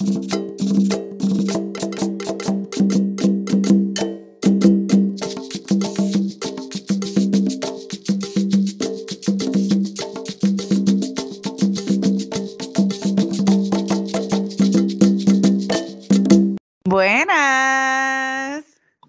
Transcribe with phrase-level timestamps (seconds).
[0.00, 0.24] Buenas.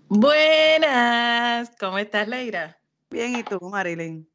[0.09, 1.71] Buenas.
[1.79, 2.77] ¿Cómo estás, Leira?
[3.09, 4.29] Bien, ¿y tú, Marilyn?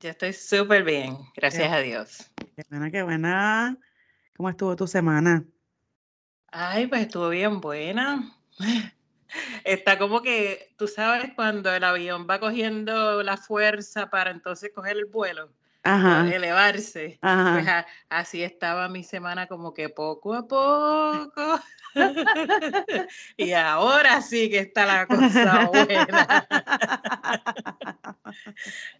[0.00, 2.32] Yo estoy súper bien, gracias a Dios.
[2.56, 3.78] Qué buena, qué buena.
[4.36, 5.44] ¿Cómo estuvo tu semana?
[6.52, 8.32] Ay, pues estuvo bien buena.
[9.64, 14.96] Está como que, tú sabes, cuando el avión va cogiendo la fuerza para entonces coger
[14.96, 15.50] el vuelo,
[15.84, 17.18] elevarse.
[17.20, 17.66] Pues
[18.08, 21.60] así estaba mi semana como que poco a poco.
[23.36, 26.46] y ahora sí que está la cosa buena.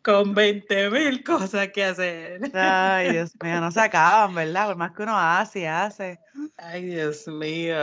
[0.03, 2.41] Con 20 mil cosas que hacer.
[2.55, 4.67] Ay, Dios mío, no se acaban, ¿verdad?
[4.69, 6.19] Por más que uno hace hace.
[6.57, 7.77] Ay, Dios mío.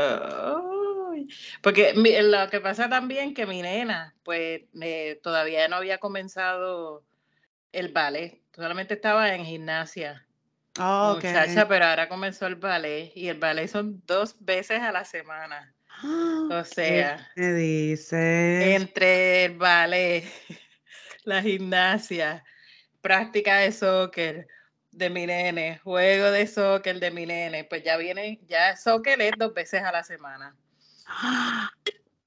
[1.61, 4.63] Porque lo que pasa también que mi nena, pues
[5.21, 7.03] todavía no había comenzado
[7.71, 10.26] el ballet, solamente estaba en gimnasia.
[10.79, 15.05] Oh, muchacha, pero ahora comenzó el ballet y el ballet son dos veces a la
[15.05, 15.73] semana.
[16.51, 18.75] O sea, ¿qué dice?
[18.75, 20.23] Entre el ballet,
[21.23, 22.43] la gimnasia,
[23.01, 24.47] práctica de soccer
[24.91, 29.31] de mi nene, juego de soccer de mi nene, pues ya viene, ya soccer es
[29.37, 30.55] dos veces a la semana.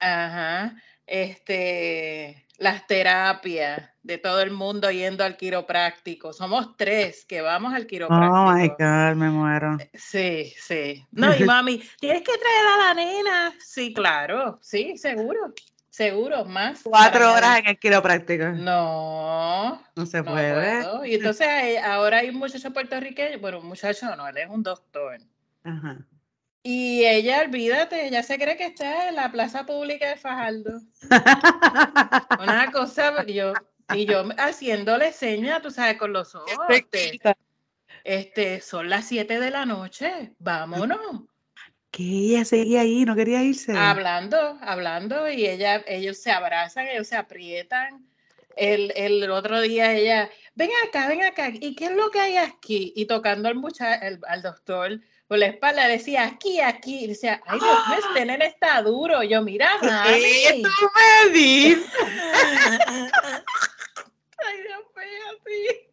[0.01, 0.75] Ajá.
[1.07, 6.33] Este, las terapias de todo el mundo yendo al quiropráctico.
[6.33, 8.35] Somos tres que vamos al quiropráctico.
[8.35, 9.77] Oh my God, me muero.
[9.79, 11.07] Eh, sí, sí.
[11.11, 13.55] No, y mami, tienes que traer a la nena.
[13.59, 15.53] Sí, claro, sí, seguro.
[15.91, 16.83] Seguro, más.
[16.85, 18.45] Cuatro horas en el quiropráctico.
[18.51, 19.83] No.
[19.97, 20.87] No se puede.
[21.07, 24.63] Y entonces eh, ahora hay un muchacho puertorriqueño, bueno, un muchacho no, él es un
[24.63, 25.19] doctor.
[25.65, 25.99] Ajá.
[26.63, 30.81] Y ella, olvídate, ella se cree que está en la plaza pública de Fajardo.
[32.41, 33.55] Una cosa, yo,
[33.95, 36.51] y yo haciéndole señas, tú sabes, con los ojos.
[36.69, 37.21] Este,
[38.05, 41.23] este, son las 7 de la noche, vámonos.
[41.91, 43.77] Que ella seguía ahí, no quería irse.
[43.77, 48.07] Hablando, hablando, y ella, ellos se abrazan, ellos se aprietan.
[48.57, 52.37] El, el otro día ella, ven acá, ven acá, ¿y qué es lo que hay
[52.37, 52.93] aquí?
[52.97, 55.01] Y tocando al muchacho, al doctor,
[55.31, 59.23] por la espalda, decía aquí, aquí, y decía, ay Dios mío, este nene está duro.
[59.23, 60.11] Yo, mira, mami.
[60.21, 61.87] ¿Qué tú me dices?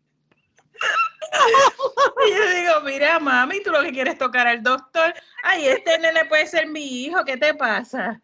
[2.26, 5.14] Y yo digo, mira, mami, tú lo que quieres tocar al doctor.
[5.44, 8.22] Ay, este nene puede ser mi hijo, ¿qué te pasa?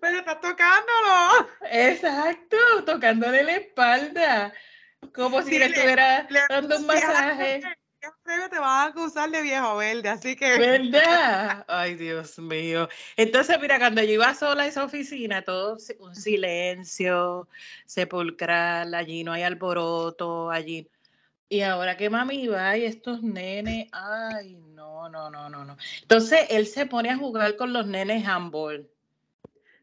[0.00, 1.48] Pero estás tocándolo.
[1.70, 4.52] Exacto, tocándole la espalda.
[5.14, 7.62] Como si le estuviera dando un masaje
[8.50, 10.58] te van a acusar de viejo verde, así que.
[10.58, 11.64] ¿Verdad?
[11.68, 12.88] Ay, Dios mío.
[13.16, 17.48] Entonces, mira, cuando yo iba sola a esa oficina, todo un silencio
[17.86, 20.88] sepulcral, allí no hay alboroto, allí.
[21.48, 25.76] Y ahora que mami va y estos nenes, ay, no, no, no, no, no.
[26.00, 28.88] Entonces él se pone a jugar con los nenes handball.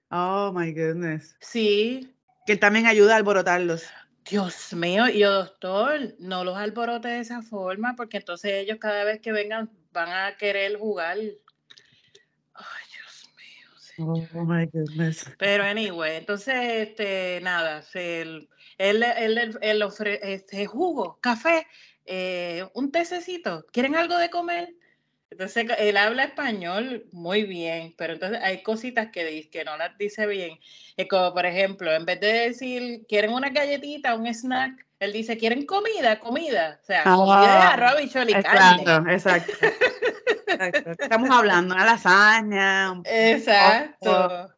[0.09, 1.35] Oh my goodness.
[1.41, 2.11] Sí.
[2.47, 3.83] Que él también ayuda a alborotarlos.
[4.25, 9.03] Dios mío, y yo, doctor, no los alborote de esa forma, porque entonces ellos cada
[9.03, 11.17] vez que vengan van a querer jugar.
[11.17, 14.27] Ay, Dios mío.
[14.35, 15.25] Oh my goodness.
[15.37, 21.67] Pero anyway, entonces, este, nada, él, él, él, ofrece este, jugo, café,
[22.05, 23.65] eh, un tececito.
[23.71, 24.73] ¿Quieren algo de comer?
[25.31, 29.95] Entonces, él habla español muy bien, pero entonces hay cositas que, dice, que no las
[29.97, 30.59] dice bien.
[30.97, 35.37] Es como, por ejemplo, en vez de decir, quieren una galletita, un snack, él dice,
[35.37, 36.79] quieren comida, comida.
[36.81, 38.83] O sea, comida de ah, arroz, y carne.
[39.13, 39.55] Exacto,
[40.59, 40.91] exacto.
[40.99, 43.01] Estamos hablando de lasaña.
[43.05, 44.53] exacto,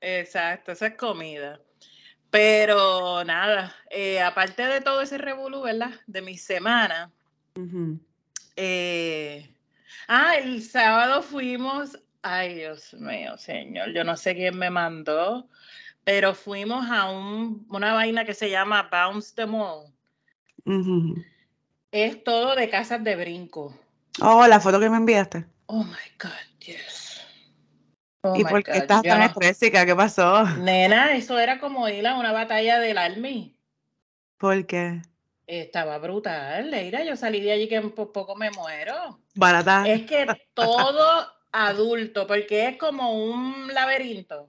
[0.00, 1.60] exacto, esa es comida.
[2.30, 5.92] Pero nada, eh, aparte de todo ese revolú, ¿verdad?
[6.08, 7.12] De mi semana,
[8.56, 9.53] eh,
[10.08, 15.48] Ah, el sábado fuimos, ay Dios mío, señor, yo no sé quién me mandó,
[16.04, 19.92] pero fuimos a un, una vaina que se llama Bounce the Mall.
[21.90, 23.78] Es todo de casas de brinco.
[24.20, 25.46] Oh, la foto que me enviaste.
[25.66, 27.20] Oh my God, yes.
[28.22, 29.84] Oh ¿Y por qué estás tan estrésica?
[29.84, 30.44] ¿Qué pasó?
[30.58, 33.54] Nena, eso era como ir a una batalla del Army.
[34.38, 35.02] ¿Por qué?
[35.46, 37.04] Estaba brutal, Leira.
[37.04, 39.20] Yo salí de allí que por poco me muero.
[39.34, 39.84] Barata.
[39.86, 44.48] Es que todo adulto, porque es como un laberinto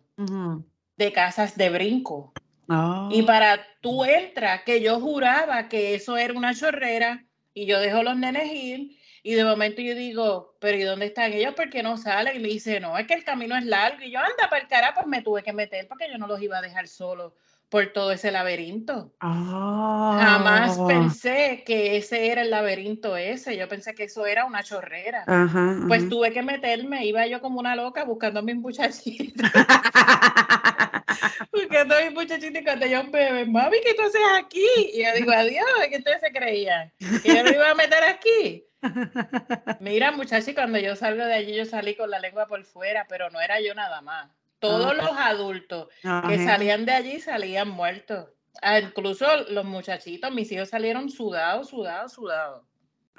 [0.97, 2.33] de casas de brinco.
[2.67, 3.25] Y oh.
[3.25, 8.17] para tú entras, que yo juraba que eso era una chorrera y yo dejo los
[8.17, 11.53] nenes ir Y de momento yo digo, pero ¿y dónde están ellos?
[11.53, 12.37] ¿Por qué no salen?
[12.37, 14.01] Y me dice, no, es que el camino es largo.
[14.01, 16.41] Y yo, anda, para el cara, pues me tuve que meter porque yo no los
[16.41, 17.33] iba a dejar solos
[17.75, 19.11] por todo ese laberinto.
[19.19, 20.85] Jamás Ah.
[20.87, 23.57] pensé que ese era el laberinto ese.
[23.57, 25.25] Yo pensé que eso era una chorrera.
[25.27, 29.51] Ajá, Pues tuve que meterme, iba yo como una loca buscando a mis muchachitos,
[31.51, 34.65] buscando a mis muchachitos y cuando me ven, mami, ¿qué tú haces aquí?
[34.93, 36.93] Y yo digo, adiós, ¿qué ustedes se creían?
[37.23, 38.63] Que yo me iba a meter aquí.
[39.81, 43.29] Mira, muchachos, cuando yo salgo de allí, yo salí con la lengua por fuera, pero
[43.31, 44.29] no era yo nada más.
[44.59, 45.03] Todos Ah.
[45.03, 45.87] los adultos
[46.27, 48.27] que salían de allí salían muertos.
[48.61, 52.63] Ah, incluso los muchachitos, mis hijos salieron sudados, sudados, sudados.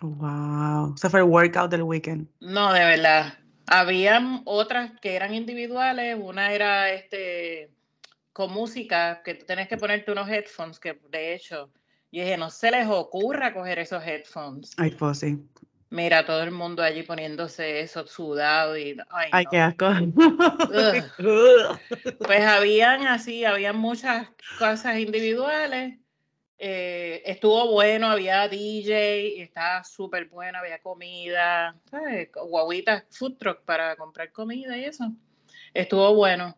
[0.01, 0.95] Wow.
[0.95, 2.29] Ese fue el workout del weekend.
[2.41, 3.35] No, de verdad.
[3.67, 7.71] Habían otras que eran individuales, una era este
[8.33, 11.71] con música, que tú tenés que ponerte unos headphones, que de hecho,
[12.13, 14.73] yo dije, no se les ocurra coger esos headphones.
[14.77, 15.39] Ay, pues sí.
[15.91, 19.51] Mira, todo el mundo allí poniéndose eso sudado y ay, Ay, no.
[19.51, 19.87] qué asco.
[22.19, 24.29] Pues habían así, habían muchas
[24.59, 25.99] cosas individuales.
[26.59, 32.31] eh, estuvo bueno, había DJ, estaba súper bueno, había comida, ¿sabes?
[32.33, 35.13] Guaguitas, food truck para comprar comida y eso.
[35.73, 36.57] Estuvo bueno.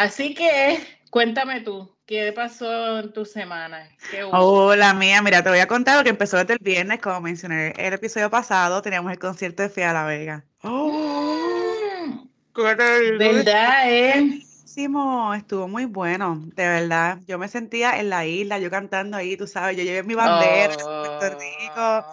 [0.00, 0.78] Así que,
[1.10, 3.86] cuéntame tú, ¿qué pasó en tu semana?
[4.32, 5.20] Hola, mía.
[5.20, 8.30] Mira, te voy a contar lo que empezó desde el viernes, como mencioné el episodio
[8.30, 10.42] pasado, teníamos el concierto de Fia La Vega.
[10.62, 13.16] Mm, ¿Qué?
[13.18, 14.12] ¿Verdad, eh?
[14.14, 17.18] Buenísimo, estuvo muy bueno, de verdad.
[17.26, 20.76] Yo me sentía en la isla, yo cantando ahí, tú sabes, yo llevé mi bandera
[20.76, 22.04] de Puerto Rico, Oh,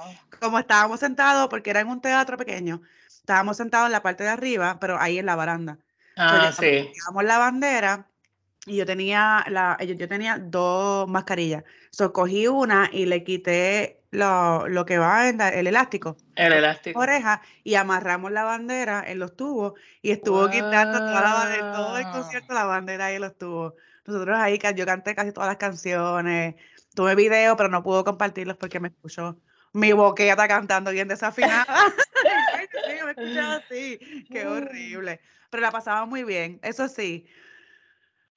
[0.41, 4.29] como estábamos sentados, porque era en un teatro pequeño, estábamos sentados en la parte de
[4.31, 5.77] arriba, pero ahí en la baranda.
[6.17, 6.65] Ah, sí.
[6.93, 8.09] llevamos la bandera
[8.65, 11.63] y yo tenía la, yo, yo tenía dos mascarillas.
[11.91, 16.53] So, cogí una y le quité lo, lo que va en la- el elástico El
[16.53, 16.99] elástico.
[16.99, 21.97] oreja y amarramos la bandera en los tubos y estuvo quitando toda la bandera, todo
[21.97, 23.73] el concierto la bandera en los tubos.
[24.05, 26.55] Nosotros ahí, yo canté casi todas las canciones,
[26.95, 29.37] tuve video, pero no pudo compartirlos porque me escuchó
[29.73, 31.65] mi boqueta cantando bien desafinada.
[32.87, 33.99] Mío, me escuchaba así,
[34.31, 35.21] qué horrible.
[35.49, 37.25] Pero la pasaba muy bien, eso sí.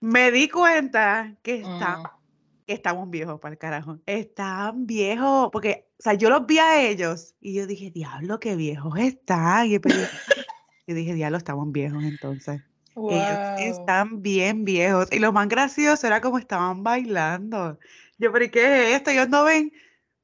[0.00, 2.20] Me di cuenta que está Mm.
[2.66, 3.98] que estamos viejos para el carajo.
[4.06, 8.54] Están viejos, porque, o sea, yo los vi a ellos y yo dije, diablo, qué
[8.54, 9.66] viejos están.
[9.66, 9.80] Y yo,
[10.86, 12.60] yo dije, diablo, estamos viejos entonces.
[13.08, 13.56] Ellos Wow.
[13.56, 15.08] están bien viejos.
[15.12, 17.78] Y lo más gracioso era como estaban bailando.
[18.18, 19.10] Yo, pero ¿y ¿qué es esto?
[19.10, 19.72] Ellos no ven,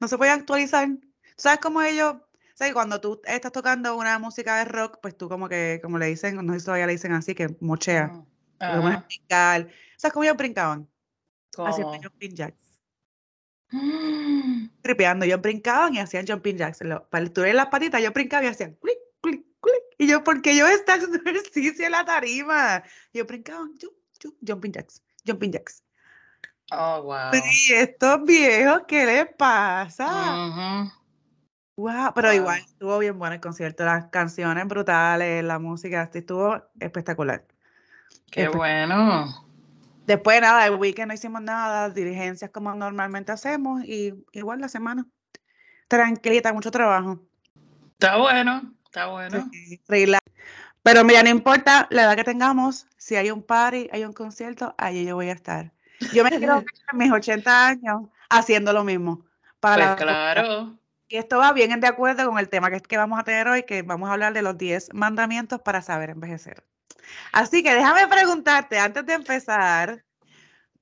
[0.00, 0.88] no se pueden actualizar.
[0.88, 1.00] ¿Tú
[1.36, 2.16] ¿Sabes cómo ellos?
[2.56, 2.72] ¿Sabes?
[2.72, 6.36] Cuando tú estás tocando una música de rock, pues tú como que, como le dicen,
[6.44, 8.24] no sé si todavía le dicen así, que mochea.
[8.58, 9.06] Porque como es Ajá.
[9.06, 9.68] brincar.
[9.98, 10.88] ¿Sabes cómo ellos brincaban?
[11.58, 12.02] Haciendo ¿Cómo?
[12.02, 12.80] jumping jacks.
[13.72, 14.68] Mm.
[14.82, 16.78] tripeando, ellos brincaban y hacían jumping jacks.
[17.10, 19.82] Para el en las patitas, yo brincaba y hacían clic, clic, clic.
[19.98, 22.82] Y yo, porque yo estaba haciendo ejercicio en la tarima.
[23.12, 23.92] Yo brincaba, jump,
[24.22, 25.84] jump, jumping jacks, jumping jacks.
[26.72, 27.34] Oh, wow.
[27.34, 30.86] ¿y estos viejos qué les pasa?
[30.88, 31.05] Ujú.
[31.76, 32.36] Wow, pero Wow.
[32.36, 37.44] igual estuvo bien bueno el concierto, las canciones brutales, la música, estuvo espectacular.
[38.30, 39.46] Qué Espe- bueno.
[40.06, 45.04] Después nada, el weekend no hicimos nada, diligencias como normalmente hacemos y igual la semana.
[45.88, 47.20] Tranquilita, mucho trabajo.
[47.92, 49.50] Está bueno, está bueno.
[49.52, 49.80] Sí.
[50.82, 54.74] Pero mira, no importa la edad que tengamos, si hay un party, hay un concierto,
[54.78, 55.72] allí yo voy a estar.
[56.12, 59.24] Yo me quiero a mis 80 años haciendo lo mismo.
[59.58, 60.78] Para Pues claro.
[61.08, 63.62] Y esto va bien de acuerdo con el tema que, que vamos a tener hoy,
[63.62, 66.64] que vamos a hablar de los 10 mandamientos para saber envejecer.
[67.32, 70.02] Así que déjame preguntarte, antes de empezar,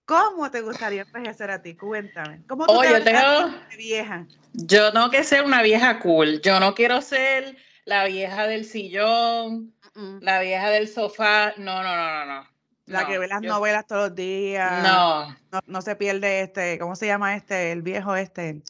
[0.07, 1.77] ¿cómo te gustaría envejecer a ti?
[1.77, 2.43] Cuéntame.
[2.49, 4.27] ¿Cómo tú Oh, te yo tengo, vieja?
[4.55, 6.41] yo no que ser una vieja cool.
[6.41, 9.75] Yo no quiero ser la vieja del sillón,
[10.21, 11.53] la vieja del sofá.
[11.59, 12.49] No, no, no, no, no.
[12.87, 14.83] La No, que ve las yo- novelas todos los días.
[14.83, 17.73] No, no, no se pierde este, ¿cómo se llama este?
[17.73, 18.63] El viejo este,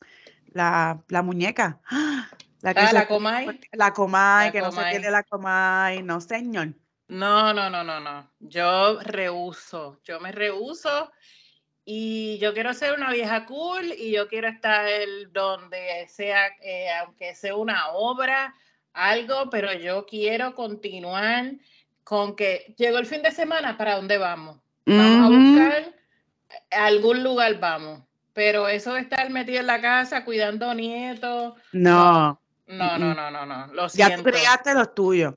[0.55, 1.81] la, la muñeca.
[1.91, 2.29] ¡Ah!
[2.63, 3.61] La que Ah, se la Comay.
[3.73, 6.69] La comay, La que no se pierde la comay, no señor.
[7.09, 8.31] No, no, no, no, no.
[8.41, 11.13] Yo rehuso, yo me rehuso
[11.85, 14.89] y yo quiero ser una vieja cool y yo quiero estar
[15.31, 18.55] donde sea, eh, aunque sea una obra,
[18.95, 21.53] algo, pero yo quiero continuar
[22.03, 24.59] con que llegó el fin de semana, ¿para dónde vamos?
[24.87, 25.95] Vamos a buscar
[26.71, 28.03] a algún lugar, vamos.
[28.35, 33.47] Pero eso de estar metido en la casa cuidando nietos, No, no, no, no, no,
[33.47, 35.35] no, lo ya tú criaste los tuyos.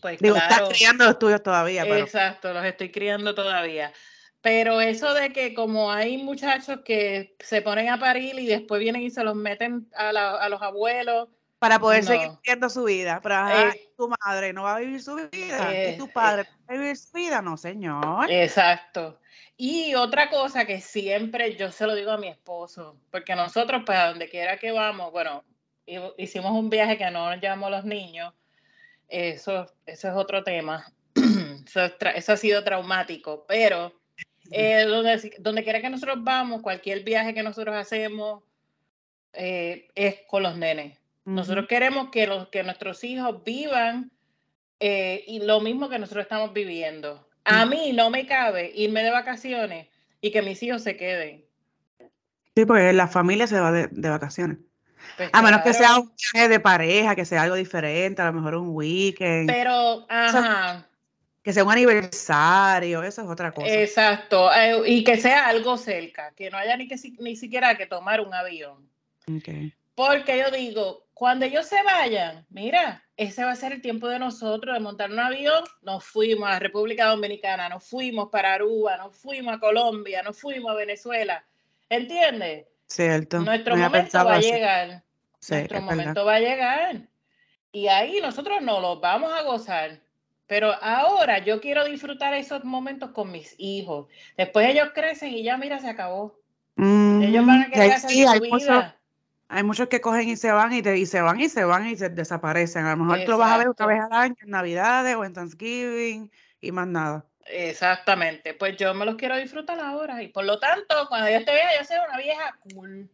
[0.00, 0.54] Pues Digo, claro.
[0.64, 3.92] estás criando los tuyos todavía, pero Exacto, los estoy criando todavía.
[4.40, 9.02] Pero eso de que como hay muchachos que se ponen a parir y después vienen
[9.02, 11.28] y se los meten a, la- a los abuelos,
[11.64, 13.20] para poder seguir viviendo su vida.
[13.22, 13.88] Pero ajá, Eh.
[13.96, 16.10] tu madre no va a vivir su vida Eh, y tu eh.
[16.12, 18.30] padre no va a vivir su vida, no, señor.
[18.30, 19.18] Exacto.
[19.56, 23.96] Y otra cosa que siempre yo se lo digo a mi esposo, porque nosotros, pues
[23.98, 25.42] a donde quiera que vamos, bueno,
[25.86, 28.34] hi- hicimos un viaje que no nos llevamos los niños,
[29.08, 30.92] eso, eso es otro tema,
[31.66, 33.92] eso, es eso ha sido traumático, pero
[34.50, 38.42] eh, donde, donde quiera que nosotros vamos, cualquier viaje que nosotros hacemos
[39.32, 40.98] eh, es con los nenes.
[41.24, 44.10] Nosotros queremos que, los, que nuestros hijos vivan
[44.80, 47.26] eh, y lo mismo que nosotros estamos viviendo.
[47.44, 47.68] A Mm.
[47.70, 49.88] mí no me cabe irme de vacaciones
[50.20, 51.44] y que mis hijos se queden.
[52.56, 54.58] Sí, porque la familia se va de, de vacaciones.
[55.16, 58.32] Pues A menos que sea un viaje de pareja, que sea algo diferente, a lo
[58.32, 60.86] mejor un weekend, Pero, ajá,
[61.42, 63.68] que sea un aniversario, eso es otra cosa.
[63.68, 64.50] exacto.
[64.52, 68.20] eh, y que sea algo cerca, que no haya ni, que, ni siquiera que tomar
[68.22, 68.88] un avión.
[69.28, 69.48] Ok.
[69.94, 74.18] Porque yo digo, cuando ellos se vayan, mira, ese va a ser el tiempo de
[74.18, 75.62] nosotros de montar un avión.
[75.82, 80.38] Nos fuimos a la República Dominicana, nos fuimos para Aruba, nos fuimos a Colombia, nos
[80.38, 81.44] fuimos a Venezuela.
[81.88, 82.66] ¿Entiendes?
[82.86, 83.40] Cierto.
[83.40, 85.02] Nuestro no momento va a llegar.
[85.38, 85.90] Sí, Nuestro verdad.
[85.90, 87.08] momento va a llegar.
[87.70, 90.00] Y ahí nosotros nos los vamos a gozar.
[90.46, 94.08] Pero ahora yo quiero disfrutar esos momentos con mis hijos.
[94.36, 96.38] Después ellos crecen y ya, mira, se acabó.
[96.76, 98.96] Ellos van a querer hacer sí, su vida.
[99.48, 101.86] Hay muchos que cogen y se van y, te, y se van y se van
[101.86, 102.86] y se desaparecen.
[102.86, 105.24] A lo mejor tú lo vas a ver una vez al año, en Navidades o
[105.24, 107.26] en Thanksgiving y más nada.
[107.46, 111.52] Exactamente, pues yo me los quiero disfrutar ahora y por lo tanto, cuando yo te
[111.52, 113.10] vea, yo soy una vieja cool.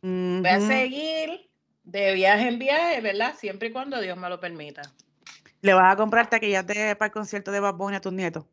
[0.00, 1.50] Voy a seguir
[1.84, 3.34] de viaje en viaje, ¿verdad?
[3.36, 4.82] Siempre y cuando Dios me lo permita.
[5.60, 8.44] Le vas a comprar taquillas de, para el concierto de Bad Bunny a tus nietos.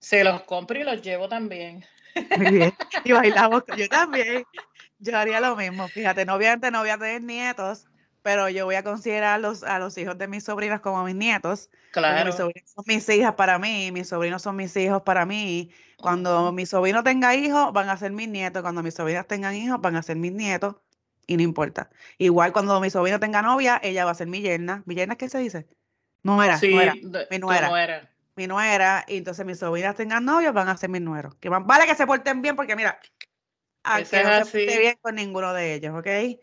[0.00, 1.84] Se los compro y los llevo también.
[2.36, 2.72] Muy bien.
[3.04, 3.64] Y bailamos.
[3.76, 4.44] Yo también.
[4.98, 5.88] Yo haría lo mismo.
[5.88, 7.86] Fíjate, no obviamente no voy a tener nietos,
[8.22, 11.14] pero yo voy a considerar a los, a los hijos de mis sobrinas como mis
[11.14, 11.68] nietos.
[11.68, 12.32] Porque mis Claro.
[12.32, 15.70] sobrinos son mis hijas para mí, mis sobrinos son mis hijos para mí.
[15.98, 18.62] Cuando mi sobrino tenga hijos, van a ser mis nietos.
[18.62, 20.76] Cuando mis sobrinas tengan hijos, van a ser mis nietos.
[21.26, 21.90] Y no importa.
[22.18, 24.82] Igual cuando mi sobrino tenga novia, ella va a ser mi yerna.
[24.86, 25.66] ¿Mi yerna qué se dice?
[26.22, 27.68] Nuera, Sí, nuera, de- mi nuera.
[27.68, 28.10] nuera.
[28.36, 29.04] mi nuera.
[29.06, 31.34] Y entonces mis sobrinas tengan novios, van a ser mis nueros.
[31.36, 32.98] Que más vale que se porten bien, porque mira,
[33.84, 36.06] aunque es no se bien con ninguno de ellos, ¿ok?
[36.06, 36.40] Así.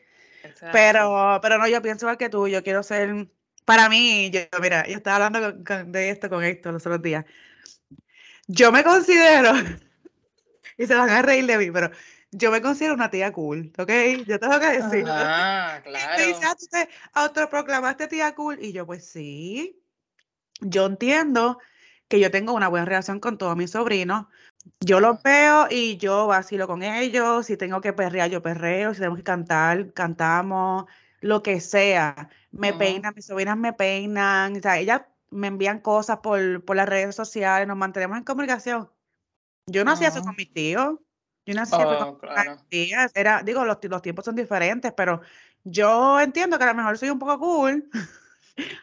[0.71, 3.27] Pero, pero no, yo pienso igual que tú, yo quiero ser,
[3.65, 7.01] para mí, yo, mira, yo estaba hablando con- con- de esto con Héctor los otros
[7.01, 7.25] días.
[8.47, 9.51] Yo me considero,
[10.77, 11.89] y se van a reír de mí, pero
[12.31, 13.91] yo me considero una tía cool, ¿ok?
[14.25, 15.13] Yo tengo que decirlo.
[15.13, 16.39] Ah, Y claro.
[16.43, 19.81] "Ah, tú te autoproclamaste tía cool, y yo, pues sí,
[20.61, 21.59] yo entiendo
[22.07, 24.25] que yo tengo una buena relación con todos mis sobrinos.
[24.79, 27.45] Yo los veo y yo vacilo con ellos.
[27.45, 28.93] Si tengo que perrear, yo perreo.
[28.93, 30.85] Si tenemos que cantar, cantamos,
[31.19, 32.29] lo que sea.
[32.51, 34.55] Me peinan, mis sobrinas me peinan.
[34.57, 38.89] O sea, ellas me envían cosas por, por las redes sociales, nos mantenemos en comunicación.
[39.65, 40.95] Yo no hacía eso con mis tíos.
[41.45, 42.57] Yo no hacía eso con Oh, mis claro.
[42.69, 43.11] tías.
[43.15, 45.21] Era, digo, los, los tiempos son diferentes, pero
[45.63, 47.89] yo entiendo que a lo mejor soy un poco cool.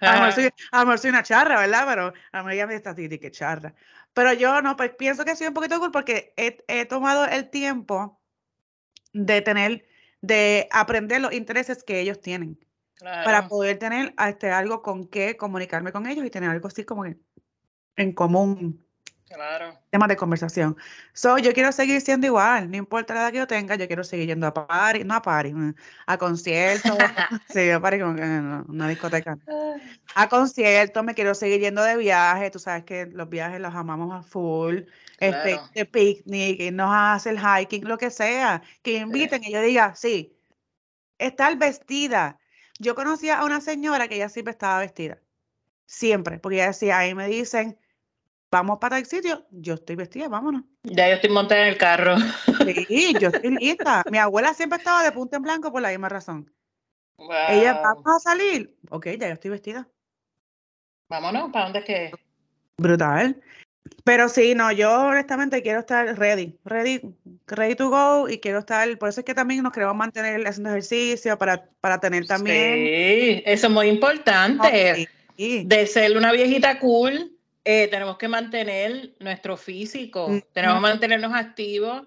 [0.01, 1.85] A lo mejor soy, a lo mejor soy una charra, ¿verdad?
[1.87, 3.75] Pero a lo mejor ella me Titi, qué charra.
[4.19, 7.51] Pero yo no, pues pienso que soy un poquito cool porque he, he tomado el
[7.51, 8.21] tiempo
[9.13, 9.87] de tener,
[10.23, 12.59] de aprender los intereses que ellos tienen
[12.99, 17.05] para poder tener este, algo con qué comunicarme con ellos y tener algo así como
[17.05, 17.17] que
[17.95, 18.85] en común,
[19.29, 19.79] Claro.
[19.91, 20.77] temas de conversación.
[21.13, 24.05] So, yo quiero seguir siendo igual, no importa la edad que yo tenga, yo quiero
[24.05, 25.75] seguir yendo a party, no a party, mm,
[26.07, 26.97] a conciertos,
[27.49, 29.39] sí, a party que no, una discoteca.
[29.47, 29.77] no.
[30.15, 34.15] A conciertos, me quiero seguir yendo de viaje, tú sabes que los viajes los amamos
[34.15, 34.81] a full,
[35.21, 39.95] este, de picnic, irnos a hacer hiking, lo que sea, que inviten y yo diga,
[39.95, 40.37] sí,
[41.19, 42.39] estar vestida.
[42.79, 45.19] Yo conocía a una señora que ella siempre estaba vestida,
[45.87, 47.79] siempre, porque ella decía, ahí me dicen,
[48.51, 50.63] vamos para el sitio, yo estoy vestida, vámonos.
[50.83, 52.17] Ya yo estoy montada en el carro.
[52.89, 54.03] Sí, yo estoy lista.
[54.11, 56.51] Mi abuela siempre estaba de punta en blanco por la misma razón.
[57.49, 58.77] Ella, vamos a salir.
[58.91, 59.89] Ok, ya yo estoy vestida.
[61.09, 62.13] Vámonos, ¿para dónde es que?
[62.77, 63.41] Brutal.
[64.05, 67.01] Pero sí, no, yo honestamente quiero estar ready, ready,
[67.47, 70.71] ready to go y quiero estar, por eso es que también nos queremos mantener haciendo
[70.71, 72.75] ejercicio para, para tener también.
[72.75, 75.09] Sí, eso es muy importante.
[75.37, 77.38] De ser una viejita cool,
[77.71, 82.03] eh, tenemos que mantener nuestro físico, tenemos que mantenernos activos,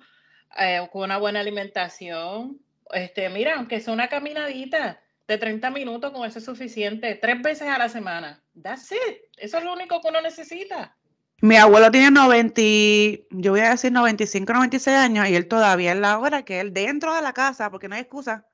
[0.57, 2.59] eh, con una buena alimentación.
[2.91, 7.13] Este, mira, aunque sea una caminadita de 30 minutos, con eso es suficiente.
[7.13, 8.41] Tres veces a la semana.
[8.59, 9.17] That's it.
[9.37, 10.97] Eso es lo único que uno necesita.
[11.41, 15.91] Mi abuelo tiene 90, y- yo voy a decir 95, 96 años y él todavía
[15.93, 18.47] es la hora que él dentro de la casa, porque no hay excusa,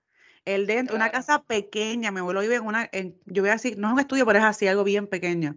[0.45, 1.19] El dentro, una Claro.
[1.25, 3.99] casa pequeña, mi abuelo vive en una, en, yo voy a decir, no es un
[3.99, 5.55] estudio, pero es así, algo bien pequeño.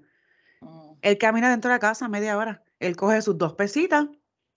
[1.03, 2.63] Él camina dentro de la casa media hora.
[2.79, 4.07] Él coge sus dos pesitas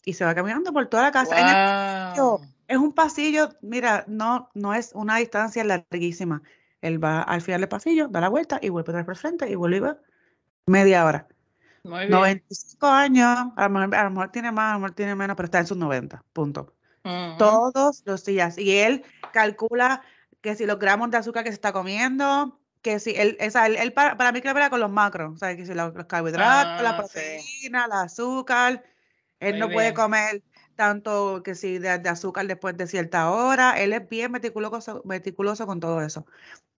[0.05, 1.39] y se va caminando por toda la casa.
[1.39, 6.41] En el pasillo, es un pasillo, mira, no, no es una distancia larguísima.
[6.81, 9.19] Él va al final del pasillo, da la vuelta y vuelve otra vez por el
[9.19, 9.97] frente y vuelve y va
[10.65, 11.27] media hora.
[11.83, 12.12] Muy bien.
[12.12, 15.35] 95 años, a lo mejor, a lo mejor tiene más, a lo mejor tiene menos,
[15.35, 16.73] pero está en sus 90, punto.
[17.38, 18.57] Todos los días.
[18.57, 20.01] Y él calcula
[20.41, 23.67] que si los gramos de azúcar que se está comiendo, que si él, o sea,
[23.67, 25.95] él, él para, para mí que para con los macros, o sea, que si los,
[25.95, 27.19] los carbohidratos, la Ah, sí.
[27.21, 28.83] proteína, el azúcar,
[29.41, 29.95] él Muy no puede bien.
[29.95, 30.43] comer
[30.75, 35.65] tanto que si de, de azúcar después de cierta hora, él es bien meticuloso, meticuloso
[35.67, 36.25] con todo eso.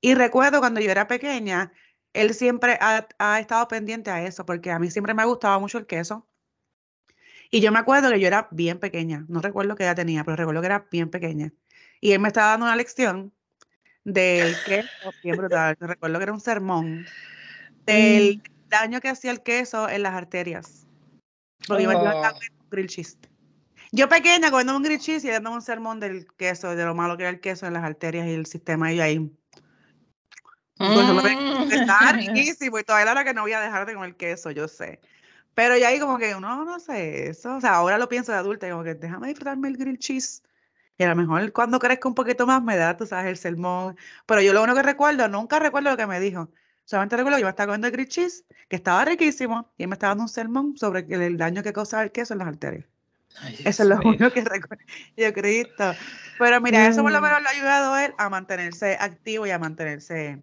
[0.01, 1.73] Y recuerdo cuando yo era pequeña,
[2.13, 5.77] él siempre ha, ha estado pendiente a eso, porque a mí siempre me gustaba mucho
[5.79, 6.27] el queso.
[7.51, 10.37] Y yo me acuerdo que yo era bien pequeña, no recuerdo qué edad tenía, pero
[10.37, 11.53] recuerdo que era bien pequeña.
[12.01, 13.33] Y él me estaba dando una lección
[14.05, 14.87] del queso,
[15.23, 15.75] bien brutal.
[15.79, 17.05] Yo recuerdo que era un sermón
[17.85, 20.87] del daño que hacía el queso en las arterias.
[21.67, 22.01] Porque yo, yo Oh.
[22.01, 23.17] comiendo un grilled cheese.
[23.91, 27.17] Yo pequeña comiendo un grilled cheese y dando un sermón del queso, de lo malo
[27.17, 29.31] que era el queso en las arterias y el sistema y yo ahí.
[30.77, 31.71] Pues, yo Mm.
[31.71, 34.67] Estaba riquísimo y todavía la hora que no voy a dejar de comer queso, yo
[34.67, 34.99] sé.
[35.53, 37.55] Pero ya ahí como que uno no sé eso.
[37.55, 40.43] O sea, ahora lo pienso de adulta, y como que déjame disfrutarme el grilled cheese.
[40.97, 43.97] Y a lo mejor cuando crezca un poquito más me da, tú sabes, el sermón.
[44.25, 46.49] Pero yo lo único que recuerdo, nunca recuerdo lo que me dijo.
[46.85, 49.89] Solamente recuerdo que yo me estaba comiendo el grilled cheese, que estaba riquísimo, y él
[49.89, 52.47] me estaba dando un sermón sobre el, el daño que causa el queso en las
[52.47, 52.85] arterias.
[53.41, 54.83] Ay, Eso es lo único que recuerdo.
[55.17, 55.93] Yo, Cristo.
[56.39, 59.51] Pero mira, eso por lo menos le ha ayudado a él a mantenerse activo y
[59.51, 60.41] a mantenerse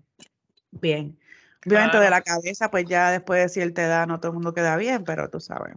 [0.70, 1.18] bien.
[1.64, 4.76] Obviamente de la cabeza, pues ya después de cierta edad no todo el mundo queda
[4.76, 5.76] bien, pero tú sabes.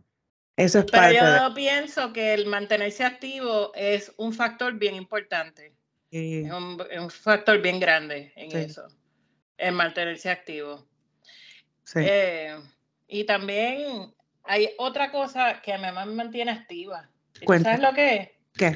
[0.57, 1.37] Eso es Pero parte de...
[1.39, 5.75] yo pienso que el mantenerse activo es un factor bien importante,
[6.09, 8.57] y- es un, es un factor bien grande en Sí.
[8.57, 8.87] eso,
[9.57, 10.87] el mantenerse activo.
[11.83, 11.99] sí.
[12.01, 12.55] Eh,
[13.07, 17.09] y también hay otra cosa que a mi mamá me mantiene activa.
[17.35, 17.71] ¿Y tú Cuenta.
[17.71, 18.29] sabes lo que es?
[18.57, 18.75] ¿Qué?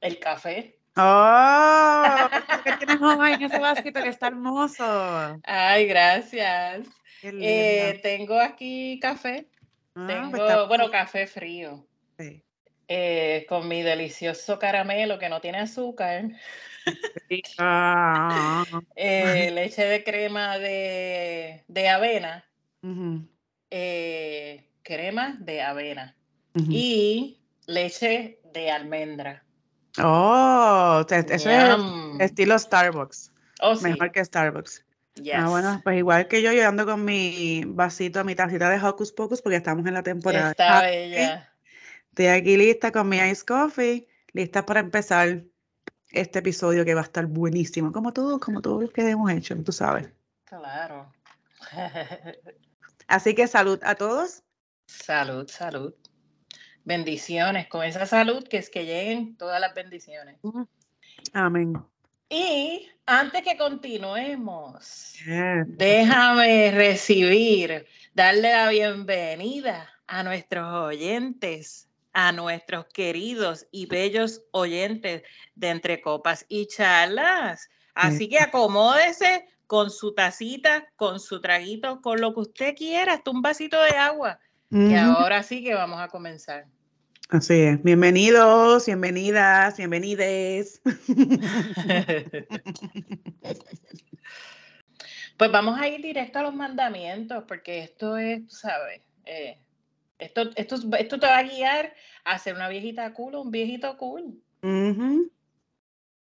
[0.00, 0.78] El café.
[0.96, 2.28] ¡Oh!
[2.64, 5.40] ¿Qué tienes hoy en ese vasito que está hermoso?
[5.44, 6.86] Ay, gracias.
[7.22, 9.48] Eh, tengo aquí café.
[9.96, 11.86] Ah, pues Tengo, bueno, café frío.
[12.18, 12.42] sí.
[12.88, 16.24] eh, con mi delicioso caramelo que no tiene azúcar.
[17.58, 22.44] Ah, eh, leche de crema de, de avena.
[23.70, 26.16] eh, crema de avena.
[26.54, 29.44] Y leche de almendra.
[30.00, 33.32] Oh, eso es estilo Starbucks.
[33.60, 33.84] Oh, sí.
[33.90, 34.85] Mejor que Starbucks.
[35.34, 39.12] Ah, bueno, pues igual que yo, yo ando con mi vasito, mi tacita de Hocus
[39.12, 40.50] Pocus, porque estamos en la temporada.
[40.50, 41.52] Está bella.
[42.10, 45.42] Estoy aquí lista con mi Ice Coffee, lista para empezar
[46.10, 49.56] este episodio que va a estar buenísimo, como todo, como todo lo que hemos hecho,
[49.62, 50.08] tú sabes.
[50.44, 51.12] Claro.
[53.08, 54.42] Así que salud a todos.
[54.86, 55.94] salud, salud.
[56.84, 57.68] Bendiciones.
[57.68, 60.38] Con esa salud que es que lleguen todas las bendiciones.
[61.32, 61.74] Amén.
[62.28, 65.64] Y antes que continuemos, Yes.
[65.66, 75.22] déjame recibir, darle la bienvenida a nuestros oyentes, a nuestros queridos y bellos oyentes
[75.54, 77.68] de Entre Copas y Charlas.
[77.94, 83.30] Así que acomódese con su tacita, con su traguito, con lo que usted quiera, hasta
[83.30, 84.38] un vasito de agua.
[84.70, 86.66] Y ahora sí que vamos a comenzar.
[87.28, 87.82] Así es.
[87.82, 90.80] Bienvenidos, bienvenidas, bienvenides.
[95.36, 99.58] Pues vamos a ir directo a los mandamientos, porque esto es, tú sabes, eh,
[100.18, 101.92] esto, esto, esto te va a guiar
[102.24, 104.42] a ser una viejita cool o un viejito cool.
[104.62, 105.30] Ujú.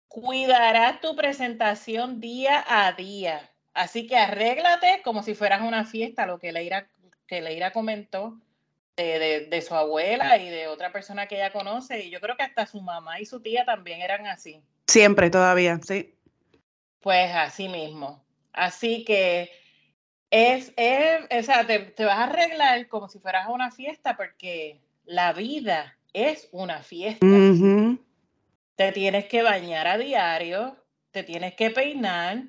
[0.09, 3.49] Cuidarás tu presentación día a día.
[3.75, 6.89] Así que arréglate como si fueras una fiesta, lo que Leira,
[7.29, 8.41] que Leira comentó
[8.97, 12.05] de, de- de su abuela y de otra persona que ella conoce.
[12.05, 14.63] Y yo creo que hasta su mamá y su tía también eran así.
[14.87, 16.15] Siempre, todavía, sí.
[17.01, 18.25] Pues así mismo.
[18.53, 19.51] Así que
[20.31, 24.17] es, es o sea, te, te vas a arreglar como si fueras a una fiesta
[24.17, 27.27] porque la vida es una fiesta.
[28.77, 30.77] Te tienes que bañar a diario,
[31.11, 32.43] te tienes que peinar,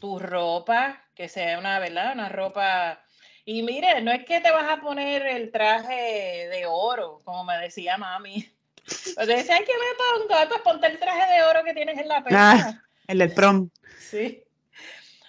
[0.00, 2.12] tu ropa, que sea una, ¿verdad?
[2.14, 3.01] Una ropa...
[3.44, 7.58] Y mire, no es que te vas a poner el traje de oro, como me
[7.58, 8.48] decía mami.
[8.84, 11.96] Pues te decía, ay, que me pongo, pues ponte el traje de oro que tienes
[11.98, 12.52] en la percha.
[12.52, 13.70] Ah, el del prom.
[14.00, 14.42] Sí.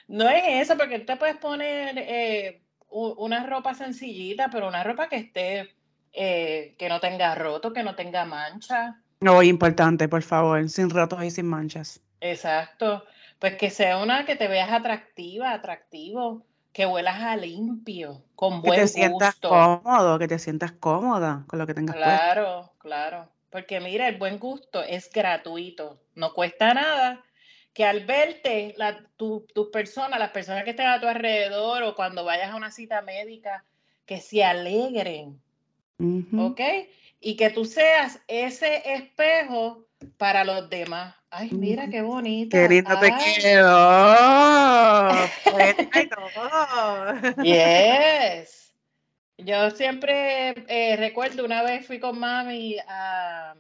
[0.08, 5.08] No es eso, porque tú te puedes poner eh, una ropa sencillita, pero una ropa
[5.08, 5.76] que esté,
[6.14, 9.00] eh, que no tenga roto, que no tenga mancha.
[9.22, 12.02] No, importante, por favor, sin rotos y sin manchas.
[12.22, 13.06] Exacto.
[13.38, 18.74] pues que sea una que te veas atractiva, atractivo, que huelas a limpio, con buen
[18.74, 23.30] que te sientas cómodo, que te sientas cómoda con lo que tengas Claro, claro.
[23.52, 27.24] Porque mira, el buen gusto es gratuito, no cuesta nada.
[27.74, 31.96] Que al verte, la, tu, tus personas, las personas que estén a tu alrededor o
[31.96, 33.64] cuando vayas a una cita médica,
[34.06, 35.40] que se alegren.
[36.38, 36.60] ¿Ok?
[37.22, 39.86] Y que tú seas ese espejo
[40.18, 41.16] para los demás.
[41.36, 42.56] Ay, mira qué bonito.
[42.56, 43.74] Qué lindo te quedó.
[47.44, 48.72] yes.
[49.40, 53.56] Yo siempre eh, recuerdo una vez fui con mami a,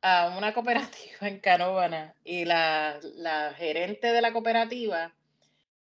[0.00, 5.12] a una cooperativa en Canóvana y la, la gerente de la cooperativa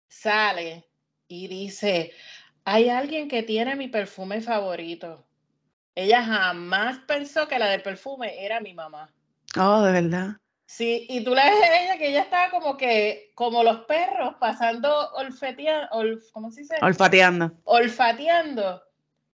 [0.09, 0.87] sale
[1.29, 2.13] y dice,
[2.65, 5.27] hay alguien que tiene mi perfume favorito.
[5.95, 9.13] Ella jamás pensó que la del perfume era mi mamá.
[9.59, 10.41] Oh, de verdad.
[10.73, 14.37] Sí, y tú la ves a ella que ella estaba como que, como los perros,
[14.41, 16.77] pasando olfeteando, ¿cómo se dice?
[16.81, 17.53] Olfateando.
[17.65, 18.83] Olfateando.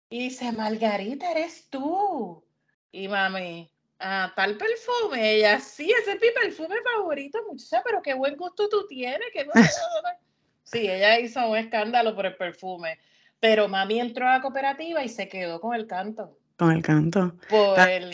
[0.09, 2.45] Y dice, Margarita, eres tú.
[2.91, 3.67] Y mami,
[3.97, 5.37] ah, tal perfume.
[5.37, 9.27] Ella, sí, ese es mi perfume favorito, muchacha, pero qué buen gusto tú tienes.
[9.33, 9.47] Que
[10.63, 12.99] sí, ella hizo un escándalo por el perfume.
[13.39, 16.37] Pero mami entró a la cooperativa y se quedó con el canto.
[16.57, 17.33] Con el canto.
[17.49, 18.11] Por el,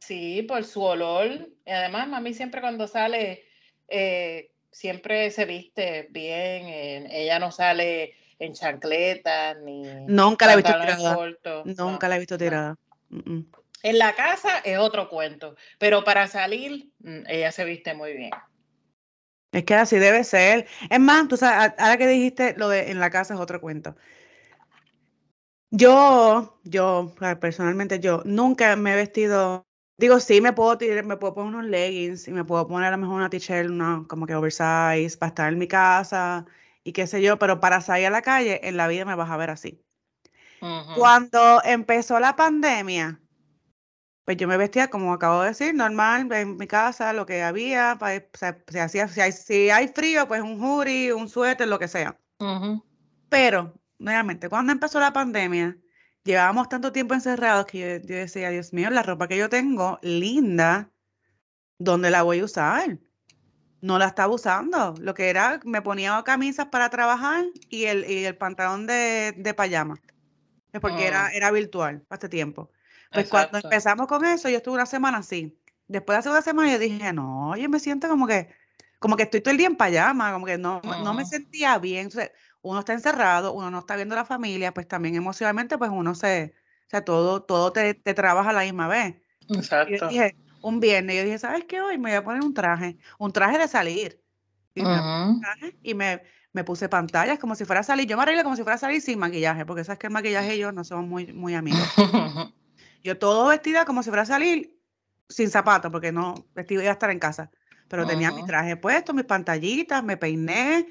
[0.00, 1.48] Sí, por su olor.
[1.64, 3.44] Y además, mami siempre cuando sale,
[3.88, 7.06] eh, siempre se viste bien.
[7.10, 9.82] ella no sale en chancletas ni.
[10.06, 11.18] Nunca la he visto tirada.
[11.64, 12.76] Nunca la he visto tirada.
[13.82, 18.30] En la casa es otro cuento, pero para salir, mm, ella se viste muy bien.
[19.52, 20.66] Es que así debe ser.
[20.90, 23.96] Es más, tú sabes, ahora que dijiste lo de en la casa es otro cuento.
[25.70, 29.64] Yo, yo, personalmente yo, nunca me he vestido
[30.00, 32.92] Digo, sí, me puedo, tirar, me puedo poner unos leggings y me puedo poner a
[32.92, 36.46] lo mejor una t-shirt, una, como que oversize, para estar en mi casa
[36.82, 39.28] y qué sé yo, pero para salir a la calle, en la vida me vas
[39.28, 39.84] a ver así.
[40.96, 43.20] Cuando empezó la pandemia,
[44.24, 47.96] pues yo me vestía, como acabo de decir, normal, en mi casa, lo que había,
[47.98, 48.22] pues,
[48.88, 52.18] si, hay, si hay frío, pues un hoodie, un suéter, lo que sea.
[53.28, 55.76] Pero, nuevamente, cuando empezó la pandemia,
[56.24, 60.90] llevábamos tanto tiempo encerrados que yo, decía, Dios mío, la ropa que yo tengo, linda,
[61.78, 62.98] ¿dónde la voy a usar?
[63.80, 64.94] No la estaba usando.
[64.98, 70.00] Lo que era, me ponía camisas para trabajar y el, el pantalón de, de payama.
[70.80, 71.30] Porque era, mm.
[71.34, 72.70] era virtual hace tiempo.
[73.10, 75.58] Pues cuando empezamos con eso, yo estuve una semana así.
[75.88, 78.48] Después de hace una semana yo dije, no, yo me siento como que,
[79.00, 82.10] como que estoy todo el día en payama, como que no, no me sentía bien
[82.62, 86.14] uno está encerrado, uno no está viendo a la familia, pues también emocionalmente, pues uno
[86.14, 86.54] se,
[86.86, 89.16] o sea, todo, todo te, te trabaja a la misma vez.
[89.48, 89.94] Exacto.
[89.94, 91.80] Y yo dije, un viernes, yo dije, ¿sabes qué?
[91.80, 94.20] Hoy me voy a poner un traje, un traje de salir.
[94.74, 98.06] Y, me, me, puse pantallas como si fuera a salir.
[98.06, 100.56] Yo me arreglé como si fuera a salir sin maquillaje, porque sabes que el maquillaje
[100.56, 101.82] y yo no somos muy, muy amigos.
[103.02, 104.78] yo todo vestida como si fuera a salir
[105.28, 107.50] sin zapatos, porque no, vestido iba a estar en casa.
[107.88, 110.86] Pero tenía mi traje puesto, mis pantallitas, me peiné,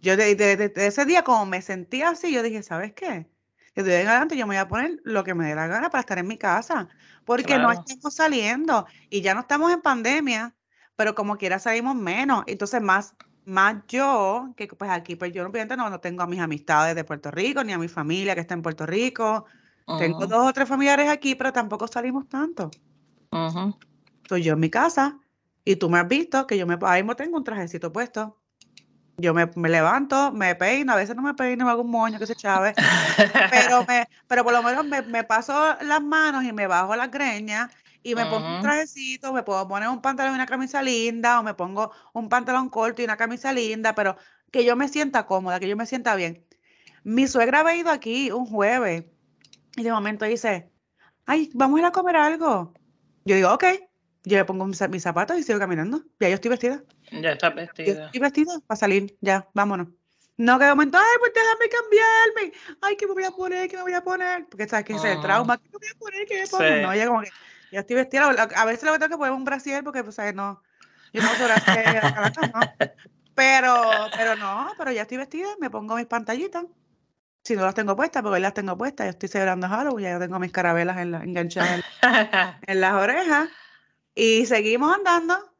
[0.00, 3.28] yo desde ese día, como me sentía así, yo dije, ¿sabes qué?
[3.74, 6.00] Desde en adelante yo me voy a poner lo que me dé la gana para
[6.00, 6.88] estar en mi casa,
[7.24, 10.54] porque no estamos saliendo y ya no estamos en pandemia,
[10.96, 12.44] pero como quiera salimos menos.
[12.46, 16.40] Entonces, más, más yo, que pues aquí, pues yo obviamente no, no tengo a mis
[16.40, 19.44] amistades de Puerto Rico, ni a mi familia que está en Puerto Rico.
[19.98, 22.70] Tengo dos o tres familiares aquí, pero tampoco salimos tanto.
[24.22, 25.18] Estoy yo en mi casa
[25.64, 28.39] y tú me has visto que yo me, ahí mismo tengo un trajecito puesto
[29.20, 32.26] yo me, levanto, me peino, a veces no me peino, me hago un moño que
[32.26, 32.74] se chave,
[33.50, 37.70] pero, me, pero por lo menos me, paso las manos y me bajo las greñas
[38.02, 41.42] y me pongo un trajecito, me puedo poner un pantalón y una camisa linda, o
[41.42, 44.16] me pongo un pantalón corto y una camisa linda, pero
[44.50, 46.46] que yo me sienta cómoda, que yo me sienta bien.
[47.04, 49.04] Mi suegra ha ido aquí un jueves
[49.76, 50.70] y de momento dice,
[51.26, 52.72] ay, vamos a ir a comer algo.
[53.24, 53.64] Yo digo, ok,
[54.24, 56.02] yo me pongo mis, zapatos y sigo caminando.
[56.18, 56.82] Ya yo estoy vestida.
[57.12, 58.06] Ya estás vestida.
[58.06, 59.88] estoy vestida para salir, ya, vámonos.
[60.36, 62.58] No que de momento, ay, pues déjame cambiarme.
[62.80, 63.68] Ay, ¿qué me voy a poner?
[63.68, 64.46] ¿Qué me voy a poner?
[64.48, 65.58] Porque sabes que es el trauma.
[65.58, 66.26] ¿Qué me voy a poner?
[66.26, 66.88] ¿Qué me pongo?
[66.88, 67.30] No, ya como que,
[67.70, 68.24] ya estoy vestida.
[68.56, 70.34] A veces lo que tengo que poner un brasier porque, pues, ¿sabes?
[70.34, 70.62] No,
[71.12, 72.02] yo no uso brasier,
[72.54, 72.60] no.
[73.34, 76.64] Pero, pero no, pero ya estoy vestida, me pongo mis pantallitas.
[77.42, 80.18] Si no las tengo puestas, porque hoy las tengo puestas, yo estoy celebrando Halloween, ya
[80.18, 81.80] tengo mis carabelas en la, enganchadas
[82.66, 83.48] en las orejas.
[84.14, 85.50] Y seguimos andando.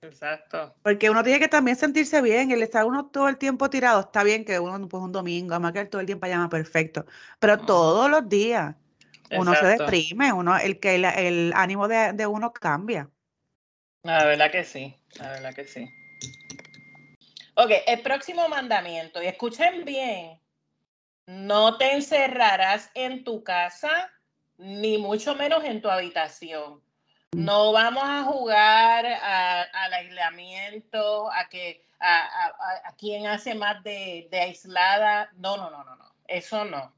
[0.00, 0.74] Exacto.
[0.82, 4.22] Porque uno tiene que también sentirse bien, el estar uno todo el tiempo tirado, está
[4.22, 7.04] bien que uno pues un domingo, además que todo el tiempo llama perfecto,
[7.40, 8.76] pero todos los días
[9.30, 13.10] uno se deprime, uno, el que el, ánimo de, uno cambia.
[14.04, 15.88] La verdad que sí, la verdad que sí.
[17.54, 20.40] Ok, el próximo mandamiento, y escuchen bien,
[21.26, 24.10] no te encerrarás en tu casa,
[24.56, 26.80] ni mucho menos en tu habitación.
[27.32, 35.30] No vamos a jugar al aislamiento, a que a, quien hace más de, de, aislada.
[35.36, 36.14] No, no, no, no, no.
[36.26, 36.94] Eso no.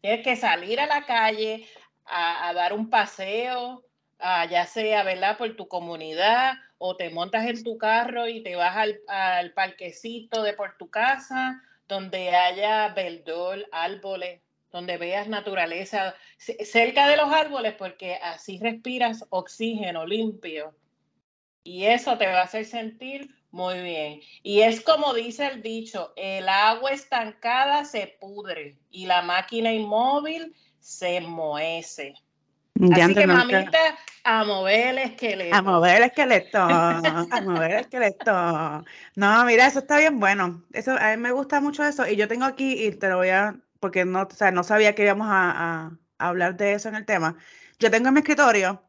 [0.00, 1.66] Tienes que salir a la calle
[2.04, 3.84] a, dar un paseo,
[4.18, 5.38] ya sea, ¿verdad?
[5.38, 10.42] Por tu comunidad o te montas en tu carro y te vas al, al parquecito
[10.42, 17.74] de por tu casa, donde haya verdor, árboles, donde veas naturaleza cerca de los árboles,
[17.74, 20.74] porque así respiras oxígeno limpio.
[21.62, 24.20] Y eso te va a hacer sentir muy bien.
[24.42, 30.54] Y es como dice el dicho, el agua estancada se pudre y la máquina inmóvil
[30.78, 32.14] se moece.
[32.94, 35.54] Así que mamita, a mover el esqueleto.
[35.54, 38.84] A mover el esqueleto, a mover el esqueleto.
[39.16, 40.64] No, mira, eso está bien bueno.
[40.72, 42.08] Eso, a mí me gusta mucho eso.
[42.08, 44.94] Y yo tengo aquí, y te lo voy a, porque no, o sea, no sabía
[44.94, 47.36] que íbamos a, a hablar de eso en el tema.
[47.78, 48.82] Yo tengo en mi escritorio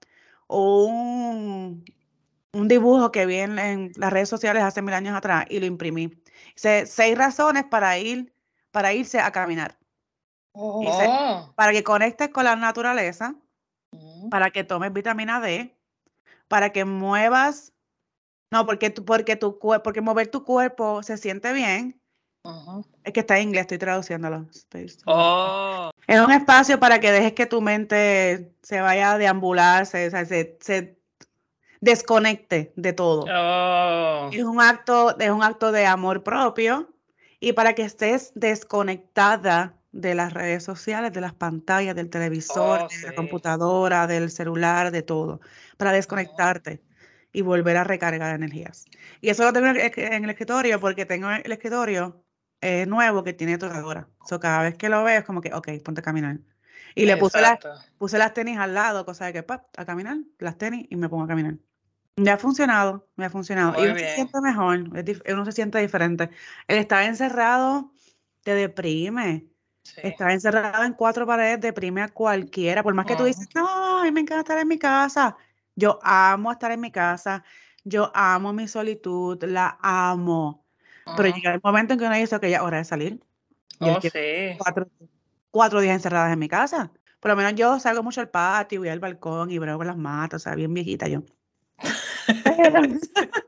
[0.48, 1.84] un,
[2.54, 6.12] un dibujo que vi en, las redes sociales hace mil años atrás y lo imprimí.
[6.56, 8.34] seis razones para ir,
[8.72, 9.78] para irse a caminar.
[10.54, 11.54] Oh.
[11.56, 13.36] para que conectes con la naturaleza,
[13.92, 14.28] mm.
[14.28, 15.78] para que tomes vitamina D,
[16.50, 17.72] para que muevas,
[18.52, 22.01] no, porque tu, porque tu porque mover tu cuerpo se siente bien.
[23.04, 24.48] Es que está en inglés, estoy traduciéndolo.
[25.06, 25.92] Oh.
[26.08, 30.10] Es un espacio para que dejes que tu mente se vaya a deambular, se,
[30.60, 30.98] se
[31.80, 33.26] desconecte de todo.
[33.30, 34.30] Oh.
[34.32, 36.90] Es, un acto, es un acto de amor propio
[37.40, 42.88] y para que estés desconectada de las redes sociales, de las pantallas, del televisor, oh,
[42.88, 45.42] de la computadora, del celular, de todo,
[45.78, 46.82] para desconectarte
[47.34, 48.86] y volver a recargar energías.
[49.22, 52.24] Y eso lo tengo en el escritorio porque tengo el escritorio
[52.62, 54.08] eh, nuevo que tiene tocadora.
[54.28, 56.40] So, cada vez que lo veo es como que, ok, ponte a caminar.
[56.96, 57.40] Y le puse,
[57.98, 61.10] puse las tenis al lado, cosa de que, pap, a caminar, las tenis y me
[61.10, 61.56] pongo a caminar.
[62.18, 63.82] Me ha funcionado, me ha funcionado.
[63.84, 64.90] y uno se siente mejor,
[65.30, 66.30] uno se siente diferente.
[66.68, 67.94] El estar encerrado
[68.44, 69.48] te deprime.
[69.98, 72.84] Estar encerrado en cuatro paredes deprime a cualquiera.
[72.84, 75.36] Por más que tú dices, no, a mí me encanta estar en mi casa.
[75.76, 77.44] Yo amo estar en mi casa.
[77.84, 80.66] Yo amo mi solitud, la amo.
[81.18, 83.20] Pero llega el momento en que uno dice que ya hora de salir.
[83.80, 84.00] Oh,
[84.58, 84.88] cuatro,
[85.50, 86.92] cuatro días encerradas en mi casa.
[87.20, 89.98] Por lo menos yo salgo mucho al patio, voy al balcón y veo con las
[89.98, 91.24] matas, o sea, bien viejita yo.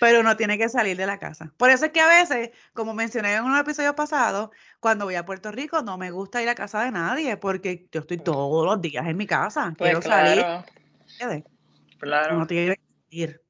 [0.00, 1.54] Pero uno tiene que salir de la casa.
[1.56, 5.24] Por eso es que a veces, como mencioné en un episodio pasado, cuando voy a
[5.24, 8.82] Puerto Rico no me gusta ir a casa de nadie porque yo estoy todos los
[8.82, 9.72] días en mi casa.
[9.78, 10.44] Pues Quiero salir.
[11.98, 12.38] Claro.
[12.38, 13.43] No tiene que ir.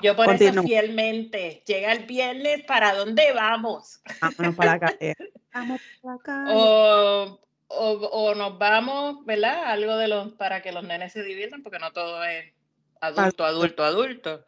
[0.00, 4.00] Yo por eso fielmente, llega el viernes, ¿para dónde vamos?
[4.20, 5.16] Vámonos para la calle.
[5.52, 6.54] Vamos para la calle.
[6.54, 7.42] O
[7.74, 9.64] o, nos vamos, ¿verdad?
[9.64, 12.52] Algo de los para que los nenes se diviertan, porque no todo es
[13.00, 14.44] adulto, adulto, adulto.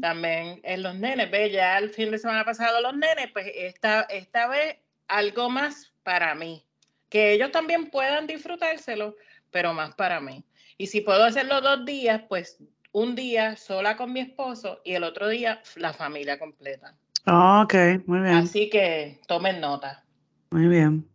[0.00, 4.02] También en los nenes, ve, ya el fin de semana pasado los nenes, pues esta,
[4.02, 4.76] esta vez
[5.08, 6.64] algo más para mí.
[7.08, 9.16] Que ellos también puedan disfrutárselo,
[9.50, 10.44] pero más para mí.
[10.78, 12.58] Y si puedo hacerlo dos días, pues
[12.92, 16.94] un día sola con mi esposo y el otro día la familia completa.
[17.26, 17.74] Ah, ok,
[18.06, 18.34] muy bien.
[18.34, 20.04] Así que tomen nota.
[20.50, 21.08] Muy bien.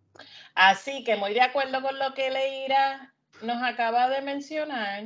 [0.53, 5.05] Así que muy de acuerdo con lo que Leira nos acaba de mencionar.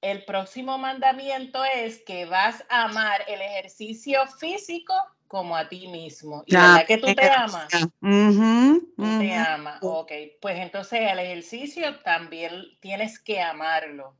[0.00, 4.94] El próximo mandamiento es que vas a amar el ejercicio físico
[5.26, 6.42] como a ti mismo.
[6.46, 7.68] Y ya, que tú te amas.
[7.70, 9.78] tú te amas.
[9.82, 14.16] Ok, pues entonces el ejercicio también tienes que amarlo.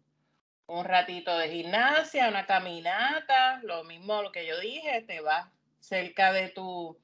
[0.71, 5.49] Un ratito de gimnasia, una caminata, lo mismo lo que yo dije, te vas
[5.81, 6.97] cerca de tu,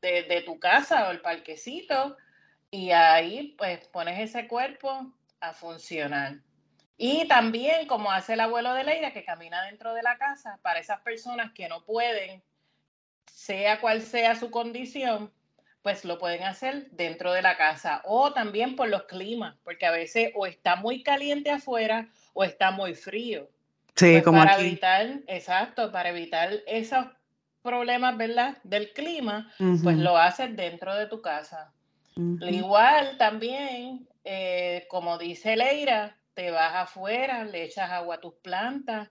[0.00, 2.16] de, de tu casa o el parquecito
[2.70, 6.36] y ahí pues pones ese cuerpo a funcionar.
[6.96, 10.78] Y también como hace el abuelo de Leira que camina dentro de la casa, para
[10.78, 12.40] esas personas que no pueden,
[13.26, 15.32] sea cual sea su condición,
[15.82, 19.90] pues lo pueden hacer dentro de la casa o también por los climas, porque a
[19.90, 23.50] veces o está muy caliente afuera o está muy frío.
[23.96, 27.04] Sí, pues como para evitar, exacto, para evitar esos
[27.62, 28.58] problemas, ¿verdad?
[28.62, 31.72] Del clima, pues lo haces dentro de tu casa.
[32.14, 39.08] Igual también, eh, como dice Leira, te vas afuera, le echas agua a tus plantas.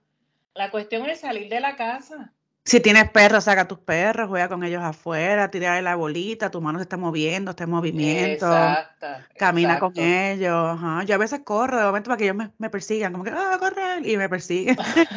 [0.54, 2.34] La cuestión es salir de la casa.
[2.68, 6.80] Si tienes perros, saca tus perros, juega con ellos afuera, tira la bolita, tu mano
[6.80, 9.08] se está moviendo, está en movimiento, Exacto.
[9.38, 10.54] camina con ellos.
[10.74, 11.06] ajá.
[11.06, 13.56] Yo a veces corro de momento para que ellos me, me persigan, como que, ah,
[13.58, 14.76] correr, y me persiguen.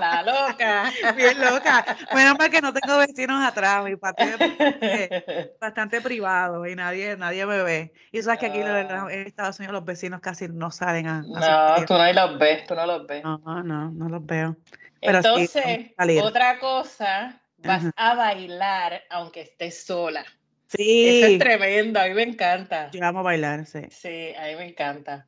[0.00, 0.84] La loca.
[1.18, 1.84] Bien loca.
[2.14, 7.44] Menos mal que no tengo vecinos atrás, mi patio es bastante, privado y nadie, nadie
[7.44, 7.92] me ve.
[8.10, 9.08] Y sabes que aquí en Ah.
[9.10, 12.66] en Estados Unidos los vecinos casi no salen a, a No, tú no los ves,
[12.66, 13.22] tú no los ves.
[13.22, 14.56] No, no, no los veo.
[15.00, 17.92] Pero Entonces, otra cosa, vas Ajá.
[17.96, 20.20] a bailar aunque estés sola.
[20.20, 22.90] Eso Sí, es tremendo, a mí me encanta.
[22.90, 23.80] yo amo bailar, sí.
[23.90, 25.26] Sí, a mí me encanta.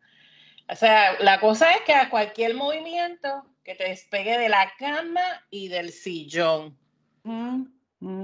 [0.68, 5.22] O sea, la cosa es que a cualquier movimiento que te despegue de la cama
[5.50, 6.76] y del sillón,
[7.22, 7.64] Mm.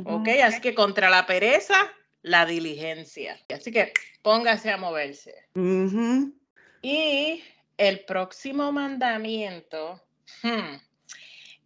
[0.06, 0.28] ¿ok?
[0.42, 1.74] Así que contra la pereza,
[2.22, 3.38] la diligencia.
[3.54, 5.34] Así que póngase a moverse.
[6.82, 7.42] Y
[7.76, 10.02] el próximo mandamiento,
[10.42, 10.76] hmm,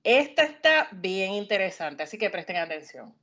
[0.05, 3.15] esta está bien interesante, así que presten atención.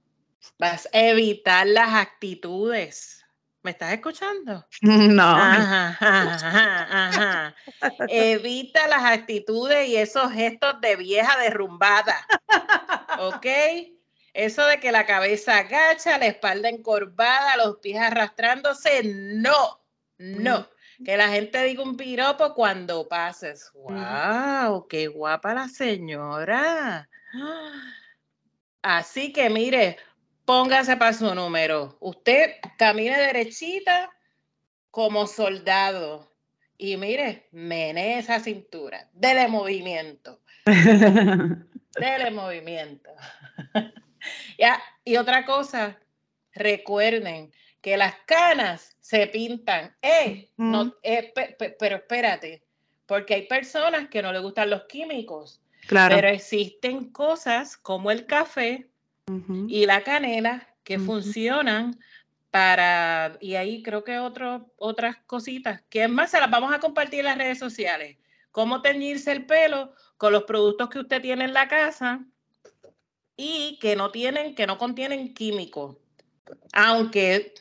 [0.60, 3.26] Vas a evitar las actitudes.
[3.64, 4.66] ¿Me estás escuchando?
[4.82, 7.56] No, Ajá, ajá, ajá.
[8.08, 12.16] Evita las actitudes y esos gestos de vieja derrumbada.
[13.20, 13.46] ¿Ok?
[14.34, 19.82] Eso de que la cabeza agacha, la espalda encorvada, los pies arrastrándose, no,
[20.18, 20.70] no.
[21.04, 23.72] Que la gente diga un piropo cuando pases.
[23.74, 24.88] ¡Wow!
[24.88, 27.08] ¡Qué guapa la señora!
[28.82, 29.98] Así que mire,
[30.46, 31.98] póngase para su número.
[32.00, 34.12] Usted camine derechita
[34.92, 36.32] como soldado.
[36.78, 39.10] Y mire, menee esa cintura.
[39.14, 40.42] Dele movimiento.
[40.66, 43.10] Dele movimiento.
[44.60, 45.98] ya, y otra cosa,
[46.54, 49.96] recuerden que las canas se pintan.
[50.02, 52.64] Eh, no, eh, pe- pe- pero espérate,
[53.06, 56.16] porque hay personas que no les gustan los químicos, Claro.
[56.16, 58.88] pero existen cosas como el café
[59.68, 62.00] y la canela que funcionan
[62.52, 66.80] para, y ahí creo que otro, otras cositas, que es más, se las vamos a
[66.80, 68.18] compartir en las redes sociales.
[68.52, 72.26] Cómo teñirse el pelo con los productos que usted tiene en la casa
[73.36, 75.98] y que no tienen, que no contienen químicos.
[76.74, 77.54] Aunque,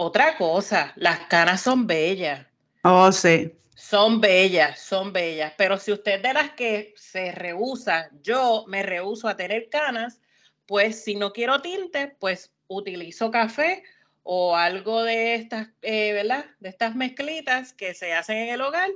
[0.00, 2.46] otra cosa, las canas son bellas.
[2.84, 3.52] Oh, sí.
[3.74, 8.84] Son bellas, son bellas, pero si usted es de las que se rehúsa, yo me
[8.84, 10.20] rehuso a tener canas,
[10.66, 13.82] pues si no quiero tinte, pues utilizo café
[14.22, 16.46] o algo de estas, eh, ¿verdad?
[16.60, 18.90] De estas mezclitas que se hacen en el hogar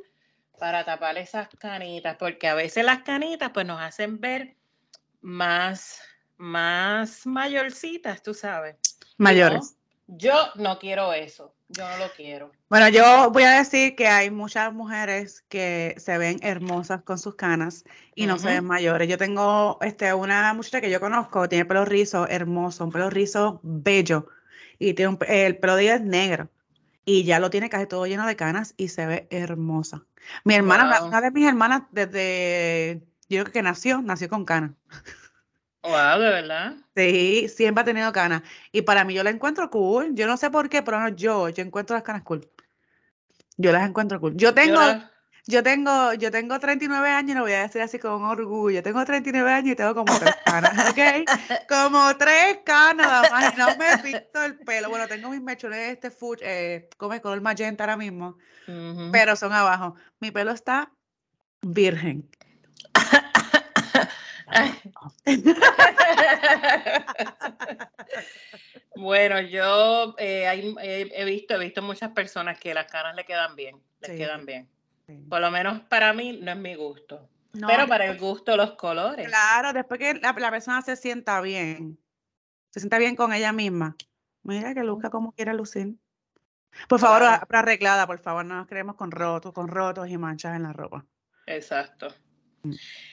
[0.57, 4.55] para tapar esas canitas, porque a veces las canitas pues nos hacen ver
[5.21, 5.99] más,
[6.37, 8.77] más mayorcitas, tú sabes.
[9.17, 9.59] Mayores.
[9.59, 9.82] no,
[10.17, 12.51] yo no quiero eso, yo no lo quiero.
[12.69, 17.35] Bueno, yo voy a decir que hay muchas mujeres que se ven hermosas con sus
[17.35, 19.09] canas y no se ven mayores.
[19.09, 23.61] Yo tengo este, una muchacha que yo conozco, tiene pelo rizo hermoso, un pelo rizo
[23.63, 24.27] bello
[24.79, 26.49] y tiene un el pelo de ella es negro
[27.05, 30.05] y ya lo tiene casi todo lleno de canas y se ve hermosa.
[30.45, 31.09] Mi hermana, Wow.
[31.09, 34.73] una de mis hermanas desde, yo creo que nació, nació con canas.
[35.83, 36.77] Wow, de verdad.
[36.95, 38.43] Sí, siempre ha tenido canas.
[38.71, 40.15] Y para mí yo la encuentro cool.
[40.15, 42.49] Yo no sé por qué, pero no, yo, yo encuentro las canas cool.
[43.57, 44.37] Yo las encuentro cool.
[44.37, 44.81] Yo tengo,
[45.47, 48.81] yo tengo, yo tengo 39 años y lo voy a decir así con orgullo.
[48.83, 50.99] Tengo 39 años y tengo como tres canas, ¿ok?
[51.69, 54.89] Como tres canas nada más no me pinto el pelo.
[54.89, 58.39] Bueno, tengo mis mechones de este fuch, eh, como el color magenta ahora mismo,
[59.11, 59.97] pero son abajo.
[60.21, 60.93] Mi pelo está
[61.61, 62.29] virgen.
[68.95, 73.25] Bueno, yo eh, hay- he, he visto, he visto muchas personas que las canas le
[73.25, 74.17] quedan bien, les Sí.
[74.19, 74.69] quedan bien.
[75.07, 75.15] Sí.
[75.29, 78.73] Por lo menos para mí no es mi gusto, No, pero para el gusto los
[78.73, 79.27] colores.
[79.27, 81.99] Claro, después que la, la persona se sienta bien,
[82.71, 83.97] se sienta bien con ella misma.
[84.43, 85.95] Mira que luzca como quiera lucir.
[86.89, 87.47] Por favor, Claro.
[87.51, 91.05] arreglada, por favor, no nos queremos con rotos, con rotos y manchas en la ropa.
[91.47, 92.09] Exacto.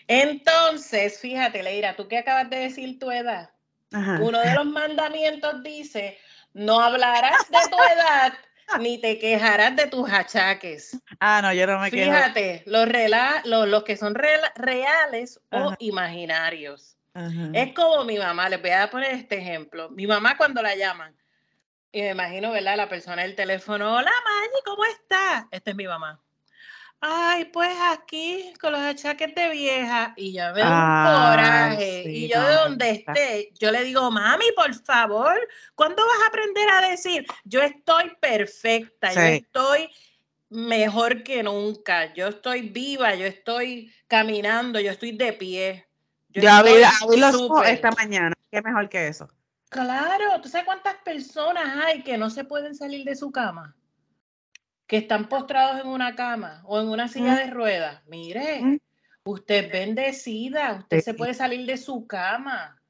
[0.08, 3.52] Entonces, fíjate, Leira, tú que acabas de decir tu edad,
[3.94, 4.20] Ajá.
[4.22, 6.18] uno de los mandamientos dice,
[6.54, 8.34] no hablarás de tu edad
[8.80, 11.00] ni te quejarás de tus achaques.
[11.20, 12.12] Ah, no, yo no me quejo.
[12.12, 16.98] Fíjate, los, rela- los, los que son reales o imaginarios.
[17.14, 17.50] Ajá.
[17.54, 19.90] Es como mi mamá, les voy a poner este ejemplo.
[19.90, 21.16] Mi mamá cuando la llaman,
[21.92, 22.78] y me imagino, ¿verdad?
[22.78, 25.48] La persona del teléfono, hola Maggie, ¿cómo está?
[25.50, 26.22] Esta es mi mamá.
[27.02, 32.04] Ay, pues aquí con los achaques de vieja y ya me un Ay, coraje.
[32.04, 35.40] sí, y yo de donde esté, yo le digo, mami, por favor,
[35.76, 37.26] ¿cuándo vas a aprender a decir?
[37.46, 39.90] Yo estoy perfecta, yo estoy
[40.50, 45.88] mejor que nunca, yo estoy viva, yo estoy caminando, yo estoy de pie.
[46.30, 46.82] Yo, abrí,
[47.18, 48.36] los ojos esta mañana.
[48.52, 49.30] ¿Qué mejor que eso?
[49.70, 53.76] Claro, ¿tú sabes cuántas personas hay que no se pueden salir de su cama?
[54.90, 58.02] Que están postrados en una cama o en una silla de ruedas.
[58.08, 58.80] Mire,
[59.24, 62.82] usted es bendecida, usted se puede salir de su cama.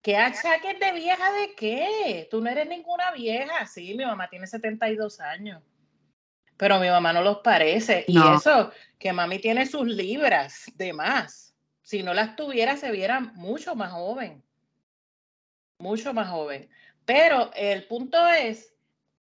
[0.00, 2.26] ¿Qué achaques de vieja de qué?
[2.30, 3.66] Tú no eres ninguna vieja.
[3.66, 5.62] Sí, mi mamá tiene 72 años.
[6.56, 8.06] Pero mi mamá no los parece.
[8.08, 11.54] Y eso, que mami tiene sus libras de más.
[11.82, 14.42] Si no las tuviera, se viera mucho más joven.
[15.76, 16.70] Mucho más joven.
[17.04, 18.74] Pero el punto es,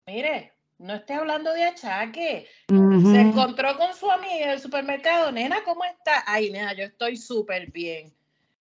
[0.06, 2.48] mire, no esté hablando de achaque.
[2.68, 5.32] Se encontró con su amiga en el supermercado.
[5.32, 6.24] Nena, ¿cómo está?
[6.26, 8.14] Ay, nena, yo estoy súper bien.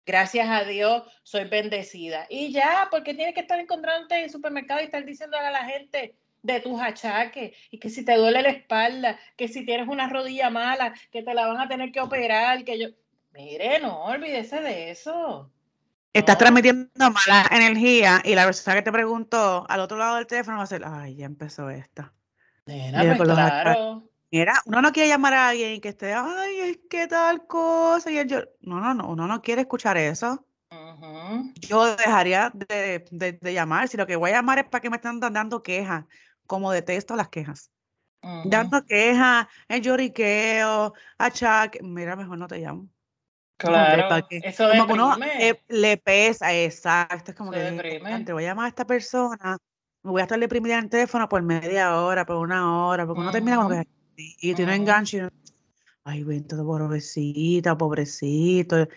[0.05, 2.27] Gracias a Dios soy bendecida.
[2.29, 5.65] Y ya, porque tienes que estar encontrándote en el supermercado y estar diciendo a la
[5.65, 10.09] gente de tus achaques y que si te duele la espalda, que si tienes una
[10.09, 12.87] rodilla mala, que te la van a tener que operar, que yo...
[13.33, 15.49] Mire, no, olvídese de eso.
[16.13, 20.57] Estás transmitiendo mala energía y la persona que te preguntó al otro lado del teléfono
[20.57, 22.13] va a ser, ay, ya empezó esta.
[22.67, 24.09] Nena, pues claro.
[24.31, 28.11] Mira, uno no quiere llamar a alguien que esté, ay, es que tal cosa.
[28.11, 30.45] Y yo, no, no, no, uno no quiere escuchar eso.
[31.61, 33.87] Yo dejaría de, llamar.
[33.87, 36.05] Si lo que voy a llamar es para que me estén dando quejas,
[36.45, 37.71] como detesto las quejas.
[38.45, 41.81] Dando quejas, el lloriqueo, achaque.
[41.81, 42.87] Mira, mejor no te llamo.
[43.67, 45.15] Claro, eso como que uno
[45.69, 47.31] le, pesa, exacto.
[47.31, 49.57] Es como que te voy a llamar a esta persona,
[50.03, 53.21] me voy a estar deprimida en el teléfono por media hora, por una hora, porque
[53.21, 55.27] uno termina como que y tiene enganche.
[56.03, 58.87] Ay, todo pobrecita, pobrecito.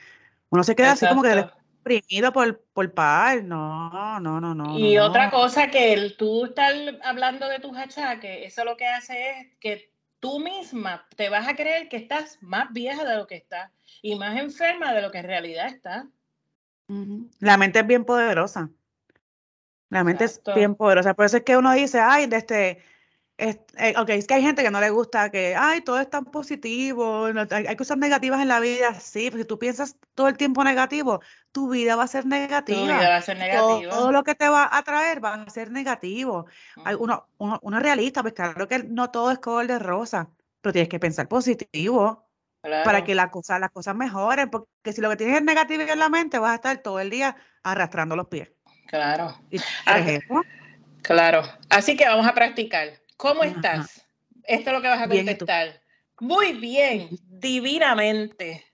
[0.51, 1.47] Uno se queda así como que
[1.85, 3.45] deprimido por, por par.
[3.45, 4.79] No, no, no, no.
[4.79, 9.31] Y otra cosa que el, tú estás hablando de tus achaques, eso lo que hace
[9.31, 9.96] es que
[10.27, 13.71] tú misma te vas a creer que estás más vieja de lo que estás
[14.03, 16.05] y más enferma de lo que en realidad estás.
[17.39, 18.69] La mente es bien poderosa.
[19.89, 21.15] La mente es bien poderosa.
[21.15, 22.83] Por eso es que uno dice, ay, de este
[23.39, 26.09] es, eh, ok, es que hay gente que no le gusta que, ay, todo es
[26.09, 30.37] tan positivo, hay, cosas negativas en la vida, sí, porque si tú piensas todo el
[30.37, 31.21] tiempo negativo,
[31.53, 32.79] tu vida va a ser negativa.
[32.79, 33.91] Tu vida va a ser negativa.
[33.91, 36.47] Todo, lo que te va a traer va a ser negativo.
[36.99, 40.31] uno, uno, realista, pues claro que no todo es color de rosa,
[40.63, 42.27] pero tienes que pensar positivo
[42.63, 45.99] para que la cosa, las cosas mejoren, porque si lo que tienes es negativo en
[45.99, 48.51] la mente, vas a estar todo el día arrastrando los pies.
[48.87, 49.39] Claro.
[51.03, 51.43] claro.
[51.69, 53.06] Así que vamos a practicar.
[53.17, 54.07] ¿Cómo estás?
[54.45, 55.81] Esto es lo que vas a contestar.
[56.21, 58.65] Muy bien, divinamente.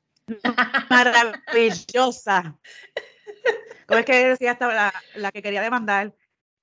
[0.91, 2.57] Maravillosa.
[3.87, 6.15] ¿Cómo es que decía hasta la, que quería demandar?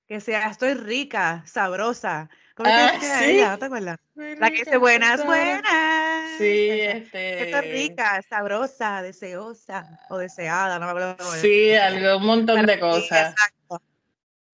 [0.06, 2.28] Que sea, estoy rica, sabrosa.
[2.54, 3.30] ¿Cómo es que ah, decía ¿sí?
[3.30, 3.50] ella?
[3.50, 3.98] ¿No te acuerdas?
[4.14, 6.38] la que dice buenas, buenas.
[6.38, 7.50] Sí, este.
[7.50, 11.32] Estoy rica, sabrosa, deseosa o deseada, no me acuerdo.
[11.40, 13.32] Sí, algo, un montón de cosas.
[13.32, 13.82] exacto.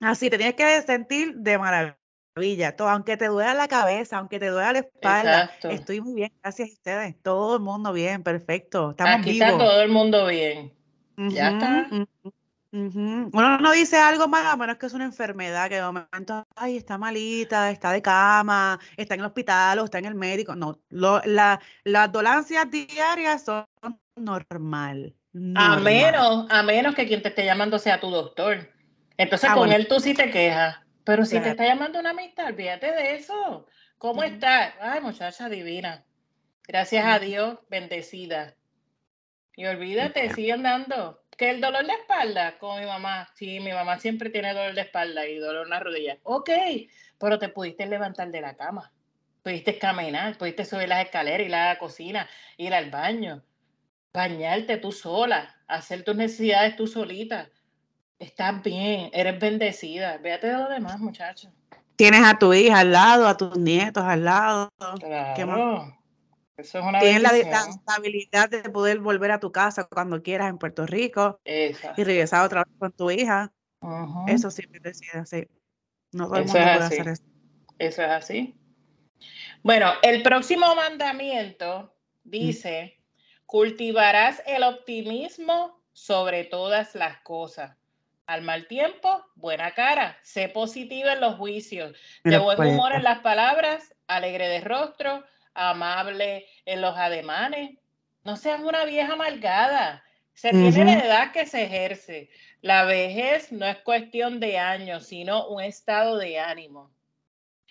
[0.01, 1.97] Así, te tienes que sentir de maravilla
[2.77, 6.69] todo, aunque te duela la cabeza, aunque te duela la espalda, estoy muy bien, gracias
[6.69, 10.73] a ustedes, todo el mundo bien, perfecto, estamos Aquí está todo el mundo bien,
[11.17, 11.89] ya está.
[12.73, 16.77] Uno no dice algo más, a menos que es una enfermedad, que de momento, ay,
[16.77, 20.55] está malita, está de cama, está en el hospital o está en el médico.
[20.55, 23.65] No, la, las dolencias diarias son
[24.15, 25.15] normal,
[25.55, 28.69] A menos, a menos que quien te esté llamando sea tu doctor.
[29.17, 30.77] Entonces ah, con él tú sí te quejas.
[31.07, 33.69] Pero si te está llamando una amistad, olvídate de eso.
[33.97, 34.75] ¿Cómo estás?
[34.81, 36.05] Ay, muchacha divina.
[36.67, 38.57] Gracias a Dios, bendecida.
[39.55, 41.23] Y olvídate, sigue andando.
[41.39, 43.31] Que el dolor de espalda con mi mamá.
[43.37, 46.19] Sí, mi mamá siempre tiene dolor de espalda y dolor en la rodilla.
[46.25, 46.51] Ok,
[47.21, 48.93] pero te pudiste levantar de la cama.
[49.45, 53.45] Pudiste caminar, pudiste subir las escaleras, ir a la cocina, ir al baño,
[54.13, 57.49] bañarte tú sola, hacer tus necesidades tú solita.
[58.19, 60.19] Estás bien, eres bendecida.
[60.19, 61.53] Véate de lo demás, muchacho.
[61.97, 64.71] Tienes a tu hija al lado, a tus nietos al lado.
[65.01, 65.97] Claro.
[66.57, 70.57] Eso es una Tienes la, estabilidad de poder volver a tu casa cuando quieras en
[70.57, 73.53] Puerto Rico y regresar otra vez con tu hija.
[74.27, 75.47] Eso sí, bendecida, sí.
[76.13, 77.23] No todo el mundo puede hacer eso.
[77.79, 78.55] Eso es así.
[79.63, 81.95] Bueno, el próximo mandamiento
[82.25, 83.03] dice,
[83.45, 87.77] cultivarás el optimismo sobre todas las cosas.
[88.27, 90.19] Al mal tiempo, buena cara.
[90.23, 91.97] Sé positiva en los juicios.
[92.25, 95.25] De buen humor en las palabras, alegre de rostro,
[95.55, 97.79] amable en los ademanes.
[98.25, 100.03] No seas una vieja amargada.
[100.35, 102.29] Se tiene la edad que se ejerce.
[102.61, 106.91] La vejez no es cuestión de años, sino un estado de ánimo.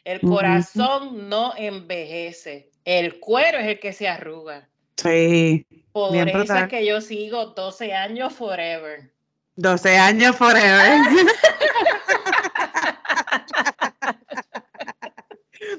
[0.06, 2.72] El corazón no envejece.
[2.86, 4.70] El cuero es el que se arruga.
[4.96, 5.66] Sí.
[5.92, 6.64] Por bien eso brutal.
[6.64, 9.12] es que yo sigo 12 años forever.
[9.56, 11.00] 12 años forever.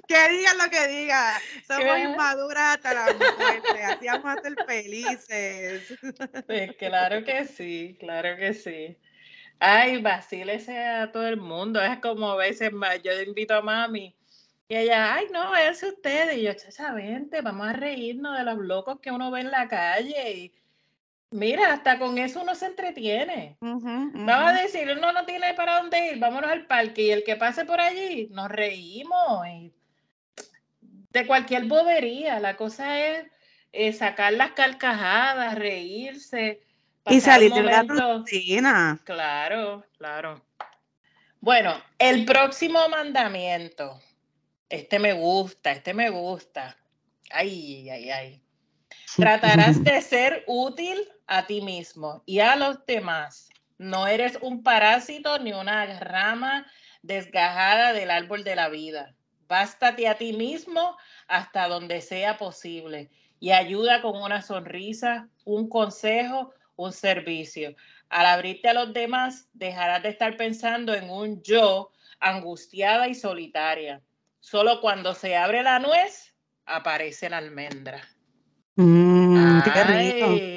[0.09, 1.35] que digan lo que digan.
[1.67, 2.01] Somos ¿Qué?
[2.01, 3.83] inmaduras hasta la muerte.
[3.85, 5.99] Así vamos a ser felices.
[6.47, 8.97] Pues claro que sí, claro que sí.
[9.59, 11.83] Ay, vacílese a todo el mundo.
[11.83, 12.73] Es como a veces
[13.03, 14.15] yo invito a mami
[14.69, 16.37] y ella, ay, no, váyanse ustedes.
[16.37, 19.69] Y yo, chacha, vente, vamos a reírnos de los locos que uno ve en la
[19.69, 20.33] calle.
[20.33, 20.53] Y
[21.37, 23.57] mira, hasta con eso uno se entretiene.
[23.61, 27.25] Ujú, Vamos a decir, uno no tiene para dónde ir, vámonos al parque y el
[27.25, 29.47] que pase por allí, nos reímos.
[29.47, 29.73] y
[31.17, 33.27] de cualquier bobería, la cosa es
[33.73, 36.61] eh, sacar las carcajadas, reírse.
[37.07, 39.01] Y salir de la rutina.
[39.05, 40.45] Claro, claro.
[41.41, 44.01] Bueno, el próximo mandamiento.
[44.69, 46.77] Este me gusta, este me gusta.
[47.31, 48.43] Ay, ay, ay.
[49.17, 53.49] Tratarás de ser útil a ti mismo y a los demás.
[53.79, 56.67] No eres un parásito ni una rama
[57.03, 59.15] desgajada del árbol de la vida.
[59.49, 60.97] Bástate a ti mismo
[61.29, 67.77] hasta donde sea posible y ayuda con una sonrisa, un consejo, un servicio.
[68.09, 74.01] Al abrirte a los demás, dejarás de estar pensando en un yo angustiada y solitaria.
[74.41, 78.01] Solo cuando se abre la nuez, aparece la almendra.
[78.77, 80.56] Mm, qué rico.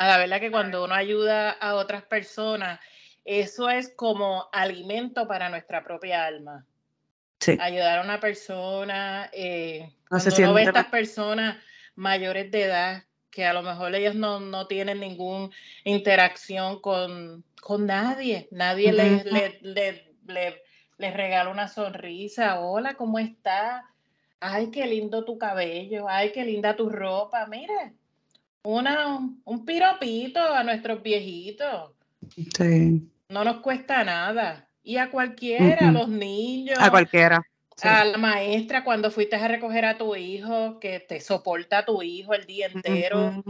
[0.00, 2.80] A la verdad que cuando uno ayuda a otras personas,
[3.26, 6.64] eso es como alimento para nuestra propia alma.
[7.38, 7.58] Sí.
[7.60, 11.56] Ayudar a una persona, eh, No se cuando uno ve siente estas personas
[11.96, 15.50] mayores de edad que a lo mejor ellos no, no tienen ninguna
[15.84, 19.34] interacción con, con nadie, nadie les, Ujú.
[19.34, 20.62] le- le- le-
[20.96, 23.84] les regala una sonrisa, hola, ¿cómo estás?
[24.40, 27.92] Ay, qué lindo tu cabello, ay, qué linda tu ropa, mire,
[28.62, 31.92] una, un piropito a nuestros viejitos,
[32.56, 33.02] Sí.
[33.28, 34.66] no nos cuesta nada.
[34.82, 37.42] Y a cualquiera, a los niños, A cualquiera.
[37.76, 37.88] Sí.
[37.88, 42.02] a la maestra cuando fuiste a recoger a tu hijo, que te soporta a tu
[42.02, 43.42] hijo el día entero.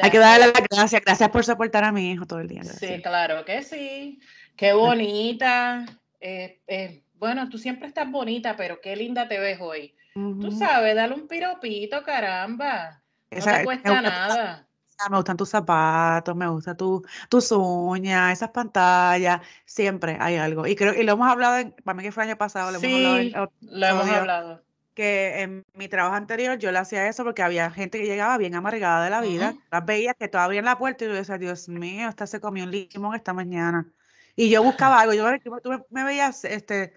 [0.00, 1.02] Hay que darle las gracias.
[1.04, 2.64] Gracias por soportar a mi hijo todo el día.
[2.64, 4.20] Sí, claro que sí.
[4.56, 5.86] Qué bonita.
[6.20, 9.94] Eh, eh, bueno, tú siempre estás bonita, pero qué linda te ves hoy.
[10.14, 13.02] Tú sabes, dale un piropito, caramba.
[13.30, 14.64] No Esa- te me cuesta nada.
[15.10, 20.66] Me gustan tus zapatos, me gusta tu, tus uñas, esas pantallas, siempre hay algo.
[20.66, 22.78] Y creo, y lo hemos hablado, en- para mí que fue el año pasado, lo
[22.78, 24.64] hemos hablado en Sí, lo hemos hablado.
[24.94, 28.56] que en mi trabajo anterior yo le hacía eso porque había gente que llegaba bien
[28.56, 31.68] amargada de la vida, las veía que todavía abrían la puerta y yo decía, Dios
[31.68, 33.86] mío, esta se comió un limón esta mañana.
[34.34, 35.24] Y yo buscaba algo, yo
[35.62, 36.92] tú me- veías este,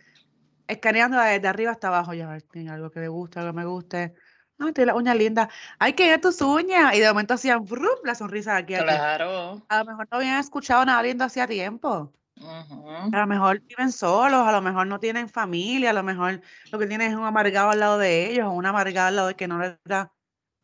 [0.68, 3.58] escaneando desde arriba hasta abajo, yo, a ver, tiene algo que me guste, algo que
[3.58, 4.14] me guste.
[4.62, 5.48] Ah, tiene las uñas lindas.
[5.80, 6.94] Ay, que ver tus uñas.
[6.96, 8.06] Y de momento hacían ¡frup!
[8.06, 8.76] la sonrisa de aquí.
[8.76, 9.62] Claro.
[9.68, 12.14] A lo mejor no habían escuchado nada lindo hacía tiempo.
[12.44, 16.42] A lo mejor viven solos, a lo mejor no tienen familia, a lo mejor
[16.72, 19.28] lo que tienen es un amargado al lado de ellos o un amargado al lado
[19.28, 20.12] de que no les da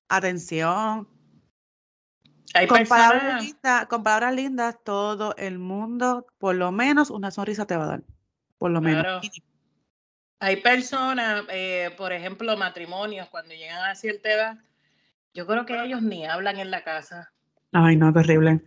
[0.10, 1.08] atención.
[2.54, 7.30] Hay Con palabras personas, lindas, con palabras lindas, todo el mundo, por lo menos una
[7.30, 8.04] sonrisa te va a dar.
[8.58, 9.24] Por lo menos.
[10.40, 14.58] Hay personas, eh, por ejemplo, matrimonios, cuando llegan a cierta edad,
[15.34, 17.32] yo creo que ellos ni hablan en la casa.
[17.72, 18.62] Ay, no, terrible.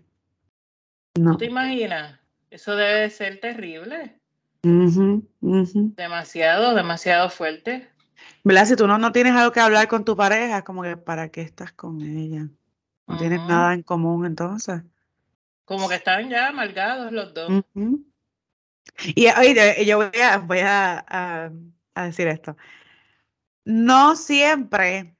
[1.18, 1.32] No.
[1.32, 2.18] ¿Tú te imaginas?
[2.50, 4.20] Eso debe de ser terrible.
[4.62, 5.94] Ujú, ujú.
[5.96, 7.88] Demasiado, demasiado fuerte.
[8.44, 8.66] ¿Verdad?
[8.66, 11.30] Si tú no, no tienes algo que hablar con tu pareja, es como que ¿para
[11.30, 12.48] qué estás con ella?
[13.06, 14.82] No tienes nada en común entonces.
[15.64, 17.64] Como que están ya amargados los dos.
[19.04, 21.50] Y oye, yo voy a, voy a, a-
[21.94, 22.56] a decir esto.
[23.64, 25.16] No siempre,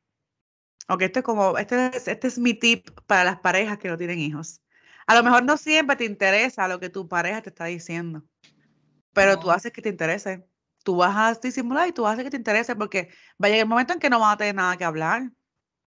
[0.89, 3.97] ok, esto es como, este es, este es mi tip para las parejas que no
[3.97, 4.61] tienen hijos.
[5.07, 8.24] A lo mejor no siempre te interesa lo que tu pareja te está diciendo,
[9.12, 9.53] pero tú No.
[9.53, 10.47] haces que te interese.
[10.83, 13.11] Tú vas a disimular y tú haces que te interese porque
[13.43, 15.31] va a llegar el momento en que no van a tener nada que hablar.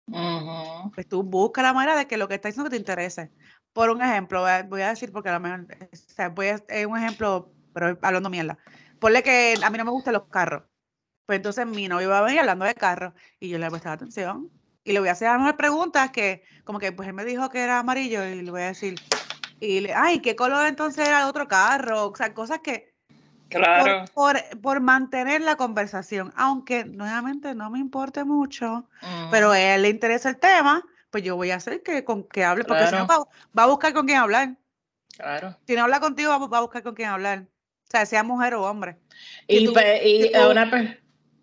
[0.06, 0.90] Ujú.
[0.94, 3.32] Pues tú busca la manera de que lo que está diciendo que te interese.
[3.72, 6.48] Por un ejemplo, voy a, voy a decir porque a lo mejor, o sea, voy
[6.48, 8.58] a, es un ejemplo, pero hablando mierda.
[8.98, 10.64] Ponle que a mí no me gustan los carros.
[11.26, 13.70] Pues entonces mi novio va a venir hablando de carros y yo le voy a
[13.70, 14.50] prestar atención.
[14.84, 17.24] Y le voy a hacer a lo mejor preguntas que, como que, pues él me
[17.24, 18.98] dijo que era amarillo y le voy a decir,
[19.60, 22.08] y le, ay, ¿qué color entonces era el otro carro?
[22.08, 22.92] O sea, cosas que,
[23.48, 24.04] Claro.
[24.14, 28.88] por, por mantener la conversación, aunque nuevamente no me importe mucho,
[29.30, 29.54] pero Ujú.
[29.54, 32.64] a él le interesa el tema, pues yo voy a hacer que, con, que hable,
[32.64, 33.18] porque si no va,
[33.56, 34.56] va a buscar con quién hablar.
[35.16, 35.54] claro.
[35.66, 37.46] Si no habla contigo, va, va a buscar con quién hablar.
[37.92, 38.96] O sea, sea mujer o hombre.
[39.46, 41.02] Y, tú, y una per-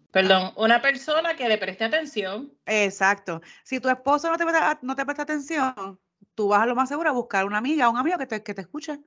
[0.09, 2.51] Perdón, una persona que le preste atención.
[2.65, 3.39] Exacto.
[3.63, 5.99] Si tu esposo no te, presta- no te presta atención,
[6.33, 8.55] tú vas a lo más seguro a buscar una amiga, un amigo que te, que
[8.55, 8.99] te escuche.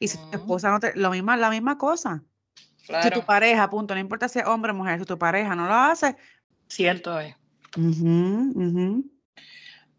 [0.00, 0.38] Y si tu Ujú.
[0.38, 2.24] esposa no te, lo misma, la misma cosa.
[2.56, 5.68] Si tu pareja, punto, no importa si es hombre o mujer, si tu pareja no
[5.68, 6.16] lo hace,
[6.66, 7.36] cierto es.
[7.76, 9.10] ujú, ujú.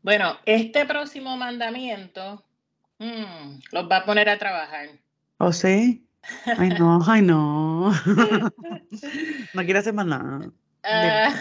[0.01, 2.43] Bueno, este próximo mandamiento
[2.99, 4.89] mm, los va a poner a trabajar.
[5.37, 6.06] ¿O sí?
[6.57, 7.91] Ay, no, ay, no.
[9.53, 10.51] No quiero hacer más nada.
[10.83, 11.33] Ah,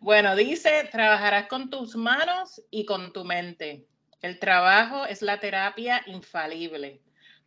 [0.00, 3.86] bueno, dice, trabajarás con tus manos y con tu mente.
[4.22, 7.00] El trabajo es la terapia infalible.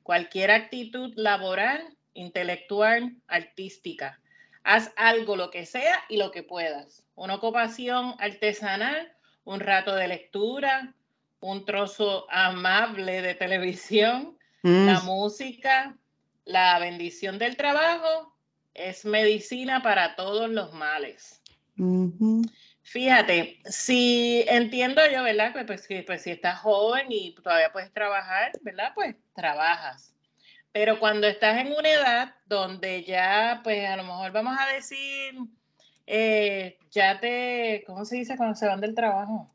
[0.03, 4.19] Cualquier actitud laboral, intelectual, artística.
[4.63, 7.05] Haz algo, lo que sea y lo que puedas.
[7.15, 9.11] Una ocupación artesanal,
[9.43, 10.93] un rato de lectura,
[11.39, 15.97] un trozo amable de televisión, Mm, la música,
[16.45, 18.35] la bendición del trabajo
[18.73, 21.41] es medicina para todos los males.
[22.83, 25.53] Fíjate, si entiendo yo, ¿verdad?
[25.53, 28.91] Pues, pues, que, pues, si estás joven y todavía puedes trabajar, ¿verdad?
[28.95, 30.13] Pues trabajas.
[30.71, 35.35] Pero cuando estás en una edad donde ya, pues a lo mejor vamos a decir,
[36.05, 39.49] eh, ya te, ¿cómo se dice cuando se van del trabajo?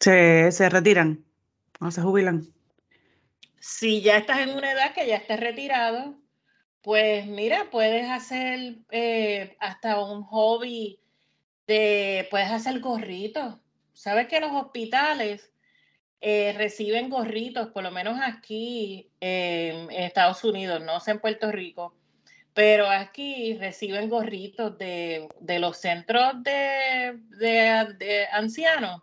[0.00, 1.24] Se, se retiran
[1.80, 2.46] o se jubilan.
[3.66, 6.18] Si ya estás en una edad que ya estás retirado,
[6.82, 11.00] pues mira, puedes hacer eh, hasta un hobby
[11.66, 13.56] de, puedes hacer gorritos.
[13.94, 15.50] Sabes que los hospitales
[16.20, 21.94] eh, reciben gorritos, por lo menos aquí en Estados Unidos, no sé en Puerto Rico,
[22.52, 29.00] pero aquí reciben gorritos de, de los centros de, de- de ancianos.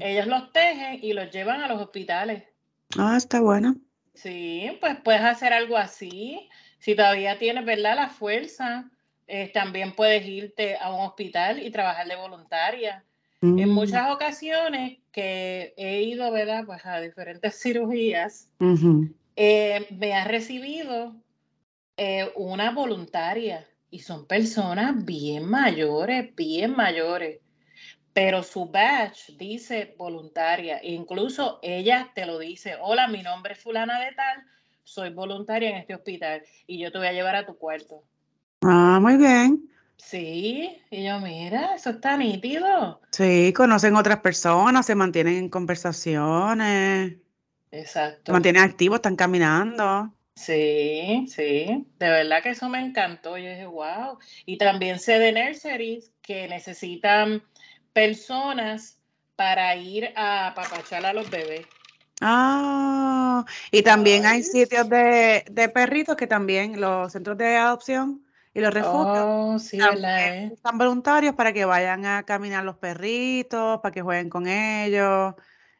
[0.00, 2.42] Ellos los tejen y los llevan a los hospitales.
[2.98, 3.76] Ah, está bueno.
[4.14, 6.48] Sí, pues puedes hacer algo así.
[6.78, 7.96] Si todavía tienes, ¿verdad?
[7.96, 8.90] La fuerza,
[9.26, 13.04] eh, también puedes irte a un hospital y trabajar de voluntaria.
[13.42, 16.64] En Mm, muchas ocasiones que he ido, ¿verdad?
[16.66, 18.50] Pues a diferentes cirugías,
[19.36, 21.14] eh, me ha recibido
[21.96, 27.40] eh, una voluntaria y son personas bien mayores, bien mayores.
[28.16, 30.80] Pero su badge dice voluntaria.
[30.82, 34.42] Incluso ella te lo dice, hola, mi nombre es fulana de tal,
[34.84, 38.04] soy voluntaria en este hospital y yo te voy a llevar a tu cuarto.
[38.62, 39.68] Ah, muy bien.
[39.98, 43.02] Sí, y yo, mira, eso está nítido.
[43.10, 47.18] Sí, conocen otras personas, se mantienen en conversaciones,
[47.70, 48.32] se Exacto.
[48.32, 50.10] mantienen activos, están caminando.
[50.36, 53.36] Sí, sí, de verdad que eso me encantó.
[53.36, 54.18] Yo dije, wow.
[54.46, 57.42] Y también sé de nurseries que necesitan
[57.96, 58.98] personas
[59.36, 61.66] para ir a apapachar a los bebés.
[62.20, 64.42] Ah, y también hay Ay.
[64.42, 68.22] sitios de, de perritos que también los centros de adopción
[68.52, 70.34] y los refugios Oh, sí, ¿verdad?
[70.34, 70.52] eh?
[70.52, 75.34] están voluntarios para que vayan a caminar los perritos, para que jueguen con ellos.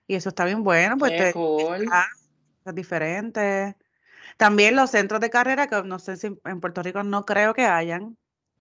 [0.06, 1.84] Y eso está bien bueno, pues te cool.
[1.84, 3.74] cosas diferentes.
[4.38, 7.66] También los centros de carrera, que no sé si en Puerto Rico no creo que
[7.66, 8.16] hayan,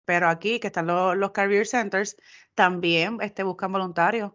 [0.05, 2.15] pero aquí que están los, los career centers,
[2.53, 4.31] también este, buscan voluntarios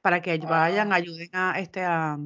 [0.00, 2.18] para que vayan, ayuden a, este, a, a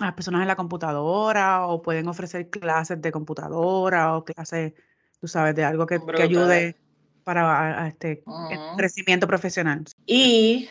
[0.00, 4.72] las personas en la computadora o pueden ofrecer clases de computadora o clases,
[5.20, 6.76] tú sabes, de algo que, que ayude
[7.22, 9.84] para a- a este el crecimiento profesional.
[10.04, 10.68] Y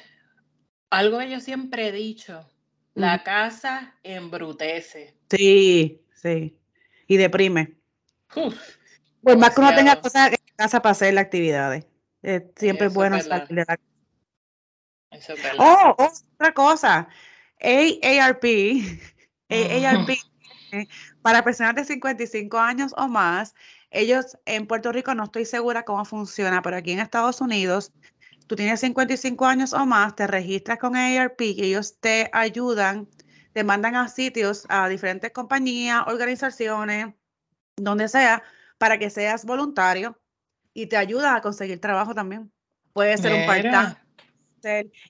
[0.89, 2.47] algo que yo siempre he dicho,
[2.93, 5.15] la casa embrutece.
[5.29, 6.59] Sí, sí.
[7.07, 7.77] Y deprime.
[8.35, 8.55] Uf,
[9.21, 10.31] Por más que uno tenga cosas
[10.63, 11.85] casa para hacer las actividades.
[12.21, 13.47] eh, siempre es bueno verdad.
[13.47, 13.79] salir de la
[15.11, 15.57] Eso es verdad.
[15.59, 17.07] Oh, oh, otra cosa.
[17.61, 18.45] AARP,
[19.49, 20.09] AARP
[20.71, 20.87] eh,
[21.21, 23.55] para personas de 55 años o más,
[23.91, 27.91] ellos en Puerto Rico no estoy segura cómo funciona, pero aquí en Estados Unidos,
[28.47, 33.09] tú tienes 55 años o más, te registras con AARP y ellos te ayudan,
[33.51, 37.13] te mandan a sitios, a diferentes compañías, organizaciones,
[37.75, 38.43] donde sea,
[38.77, 40.17] para que seas voluntario
[40.73, 42.51] y te ayuda a conseguir trabajo también.
[42.93, 43.95] Puede ser un part-time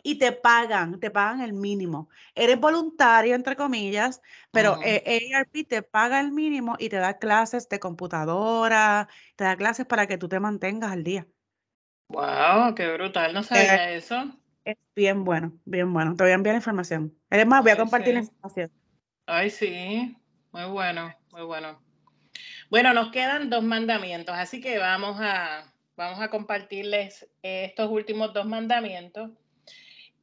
[0.04, 2.10] y te pagan, te pagan el mínimo.
[2.36, 4.84] Eres voluntario, entre comillas, pero ujú.
[4.86, 9.86] eh, AARP te paga el mínimo y te da clases de computadora, te da clases
[9.86, 11.28] para que tú te mantengas al día.
[12.10, 14.16] Wow, qué brutal, no Eh, sabía eso.
[14.66, 16.16] es bien bueno, bien bueno.
[16.16, 17.18] Te voy a enviar la información.
[17.30, 18.72] Es más, voy a compartir la información.
[19.26, 20.18] Ay, sí,
[20.52, 21.93] muy bueno, muy bueno.
[22.74, 28.48] Bueno, nos quedan dos mandamientos, así que vamos a, vamos a compartirles estos últimos dos
[28.48, 29.30] mandamientos.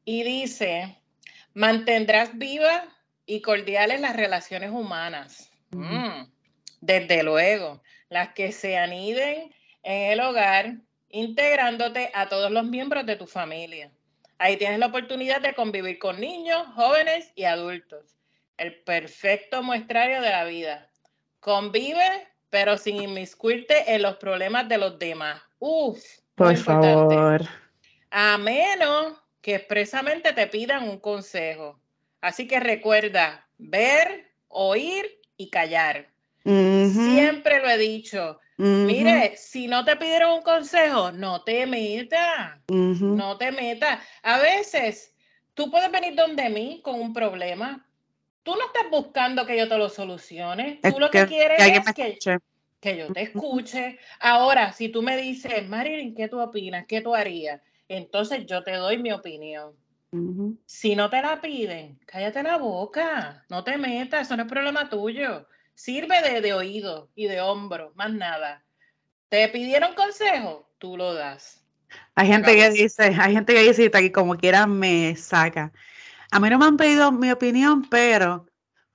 [0.05, 0.99] Y dice,
[1.55, 2.83] mantendrás vivas
[3.25, 5.49] y cordiales las relaciones humanas.
[5.71, 6.25] Mm,
[6.81, 10.75] desde luego, las que se aniden en el hogar
[11.09, 13.93] integrándote a todos los miembros de tu familia.
[14.39, 18.17] Ahí tienes la oportunidad de convivir con niños, jóvenes y adultos.
[18.57, 20.91] El perfecto muestrario de la vida.
[21.39, 25.41] Convive, pero sin inmiscuirte en los problemas de los demás.
[25.59, 26.03] Uf,
[26.35, 27.43] por favor.
[28.11, 31.81] A menos que expresamente te pidan un consejo.
[32.21, 36.09] Así que recuerda ver, oír y callar.
[36.45, 38.41] Siempre lo he dicho.
[38.57, 42.59] Mire, si no te pidieron un consejo, no te metas.
[42.69, 44.03] No te metas.
[44.23, 45.15] A veces
[45.55, 47.87] tú puedes venir donde mí con un problema.
[48.43, 50.81] Tú no estás buscando que yo te lo solucione.
[50.83, 52.41] Tú lo que, quieres es que,
[52.81, 53.99] que, yo te escuche.
[54.19, 56.87] Ahora, si tú me dices, Marilyn, ¿qué tú opinas?
[56.87, 57.61] ¿Qué tú harías?
[57.89, 59.75] Entonces yo te doy mi opinión.
[60.67, 64.89] Si no te la piden, cállate la boca, no te metas, eso no es problema
[64.89, 65.47] tuyo.
[65.75, 68.65] Sirve de, de oído y de hombro, más nada.
[69.29, 70.69] ¿Te pidieron consejo?
[70.79, 71.65] Tú lo das.
[72.17, 75.73] Hay gente que dice, hay gente que dice que como quiera me saca.
[76.31, 78.47] A mí no me han pedido mi opinión, pero,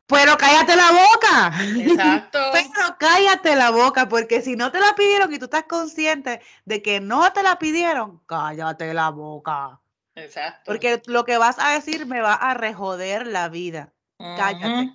[0.08, 1.54] pero cállate la boca.
[1.78, 2.40] Exacto.
[2.54, 6.82] pero cállate la boca, porque si no te la pidieron y tú estás consciente de
[6.82, 9.80] que no te la pidieron, cállate la boca.
[10.16, 10.64] Exacto.
[10.66, 13.92] Porque lo que vas a decir me va a rejoder la vida.
[14.18, 14.94] Cállate.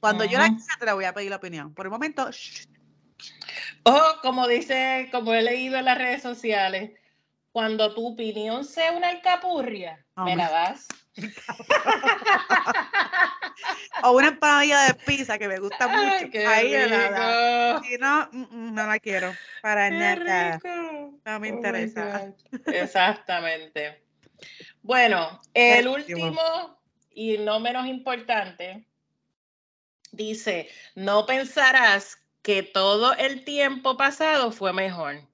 [0.00, 1.74] Cuando yo la quiera, te la voy a pedir la opinión.
[1.74, 2.28] Por el momento,
[3.84, 6.90] O como dice, como he leído en las redes sociales,
[7.52, 10.88] cuando tu opinión sea una alcapurria, me la das.
[14.02, 16.30] O una empanadilla de pizza que me gusta mucho.
[16.48, 19.34] Ahí la Si no, mm, mm, no la quiero.
[19.60, 20.60] Para nada.
[21.24, 22.32] No me oh interesa.
[22.66, 24.02] Exactamente.
[24.82, 28.86] Bueno, el último y no menos importante
[30.12, 35.28] dice, no pensarás que todo el tiempo pasado fue mejor.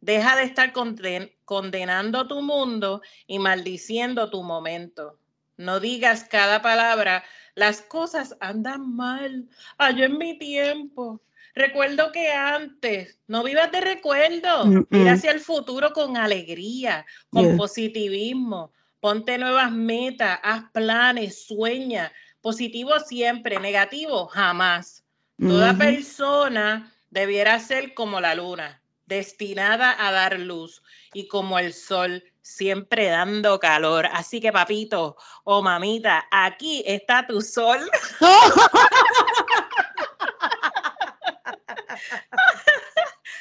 [0.00, 5.19] Deja de estar condenando tu mundo y maldiciendo tu momento.
[5.60, 7.22] No digas cada palabra,
[7.54, 9.46] las cosas andan mal.
[9.76, 11.20] Allá en mi tiempo.
[11.54, 18.72] Recuerdo que antes, no vivas de recuerdo, mira hacia el futuro con alegría, con positivismo.
[19.00, 22.10] Ponte nuevas metas, haz planes, sueña.
[22.40, 25.04] Positivo siempre, negativo jamás.
[25.38, 30.82] Toda persona debiera ser como la luna, destinada a dar luz
[31.12, 34.06] y como el sol, siempre dando calor.
[34.12, 37.78] Así que, papito o mamita, aquí está tu sol.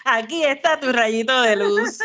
[0.06, 2.00] Aquí está tu rayito de luz.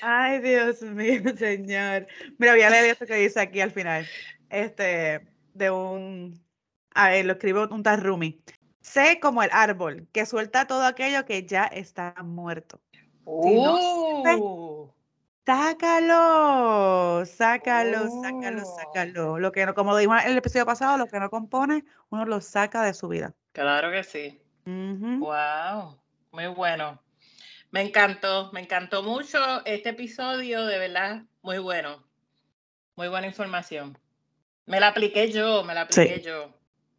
[0.00, 2.06] Ay, Dios mío, señor.
[2.38, 4.06] Mira, voy a leer esto que dice aquí al final.
[4.50, 6.40] Este, de un,
[6.94, 8.40] a ver, lo escribo un tal Rumi.
[8.88, 12.80] Sé como el árbol que suelta todo aquello que ya está muerto.
[13.26, 14.88] Uh.
[15.44, 18.76] sácalo, sácalo, sácalo, oh.
[18.78, 19.38] sácalo.
[19.38, 22.40] Lo que no, como dijimos en el episodio pasado, lo que no compone, uno lo
[22.40, 23.34] saca de su vida.
[23.52, 24.40] Claro que sí.
[24.64, 26.00] Wow,
[26.32, 26.98] muy bueno.
[27.70, 32.02] Me encantó, me encantó mucho este episodio, de verdad, muy bueno.
[32.96, 33.98] Muy buena información.
[34.64, 36.57] Me la apliqué yo, me la apliqué yo.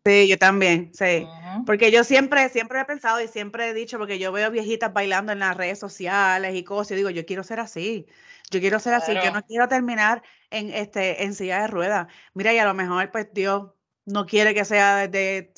[0.09, 1.27] Sí, yo también, sí.
[1.67, 5.31] Porque yo siempre, siempre he pensado y siempre he dicho, porque yo veo viejitas bailando
[5.31, 8.07] en las redes sociales y cosas, y digo, yo quiero ser así.
[8.49, 12.07] Yo quiero ser así, yo no quiero terminar en, este, en silla de ruedas.
[12.33, 13.69] Mira, y a lo mejor, pues Dios
[14.05, 15.53] no quiere que sea de,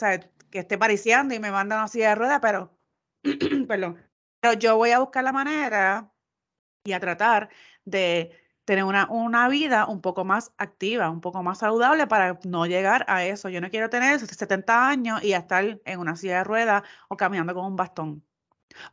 [0.49, 2.77] que esté pariciando y me manda una silla de ruedas, pero,
[3.69, 4.05] perdón,
[4.41, 6.11] pero yo voy a buscar la manera
[6.83, 7.47] y a tratar
[7.85, 8.37] de
[8.71, 13.03] tener una, una, vida un poco más activa, un poco más saludable para no llegar
[13.09, 13.49] a eso.
[13.49, 17.53] Yo no quiero tener 70 años y estar en una silla de ruedas o caminando
[17.53, 18.23] con un bastón,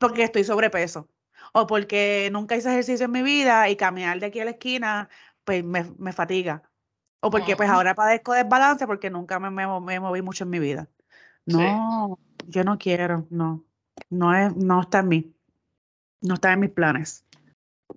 [0.00, 1.08] porque estoy sobrepeso
[1.52, 5.08] o porque nunca hice ejercicio en mi vida y caminar de aquí a la esquina
[5.44, 6.64] pues me, me fatiga.
[7.20, 10.88] O porque pues ahora padezco desbalance porque nunca me, me, moví mucho en mi vida.
[11.46, 12.18] No,
[12.48, 13.64] yo no quiero, no.
[14.10, 15.34] No, es, no está en mí.
[16.20, 17.24] No está en mis planes.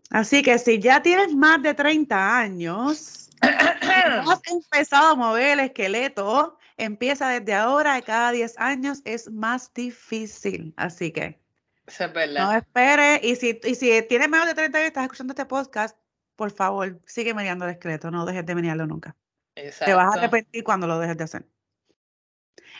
[0.09, 6.57] Así que si ya tienes más de 30 años, has empezado a mover el esqueleto,
[6.77, 10.73] empieza desde ahora, y cada 10 años es más difícil.
[10.77, 11.39] Así que
[11.87, 12.45] Eso es verdad.
[12.45, 13.23] no esperes.
[13.23, 15.97] Y si, y si tienes menos de 30 años y estás escuchando este podcast,
[16.35, 19.15] por favor, sigue meneando el esqueleto, no dejes de menearlo nunca.
[19.53, 21.45] Te vas a arrepentir cuando lo dejes de hacer.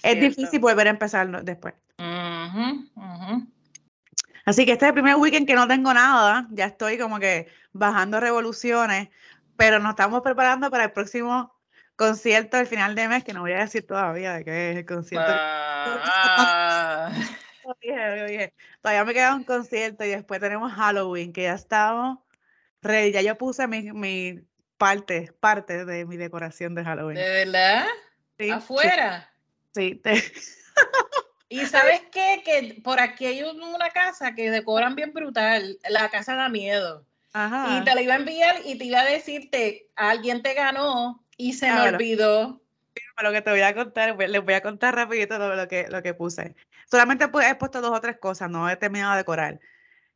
[0.04, 1.76] Es difícil volver a empezar después.
[4.46, 7.48] Así que este es el primer weekend que no tengo nada, ya estoy como que
[7.74, 9.10] bajando revoluciones,
[9.56, 11.54] pero nos estamos preparando para el próximo
[11.96, 14.86] concierto al final de mes, que no voy a decir todavía de qué es el
[14.86, 15.32] concierto.
[15.32, 17.12] Ah,
[17.64, 18.54] Lo dije, lo dije.
[18.82, 22.18] Todavía me queda un concierto y después tenemos Halloween, que ya estamos
[22.82, 23.12] ready.
[23.12, 24.40] Ya yo puse mi, mi
[24.78, 27.18] parte, parte de mi decoración de Halloween.
[27.18, 27.86] ¿De verdad?
[28.40, 29.30] Sí, sí, ¿Afuera?
[29.76, 30.14] Sí, te-
[31.52, 32.42] Y sabes qué?
[32.46, 35.78] Que por aquí hay un- una casa que decoran bien brutal.
[35.90, 37.06] La casa da miedo.
[37.34, 37.78] Ajá.
[37.78, 41.54] Y te la iba a enviar y te iba a decirte, alguien te ganó y
[41.54, 41.96] se me Claro.
[41.98, 42.62] olvidó.
[43.22, 46.02] Lo que te voy a contar, les voy a contar rapidito lo, lo que, lo
[46.02, 46.56] que puse.
[46.90, 49.60] Solamente he puesto dos o tres cosas, no he terminado de decorar.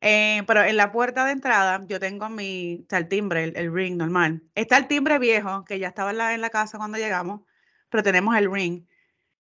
[0.02, 3.74] Eh, pero en la puerta de entrada yo tengo mi, está el timbre, el, el
[3.74, 4.42] ring normal.
[4.56, 7.42] Está el timbre viejo, que ya estaba en la, en la casa cuando llegamos,
[7.90, 8.86] pero tenemos el ring.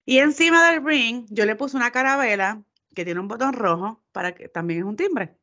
[0.05, 2.63] Y encima del ring yo le puse una carabela
[2.95, 5.37] que tiene un botón rojo para que también es un timbre.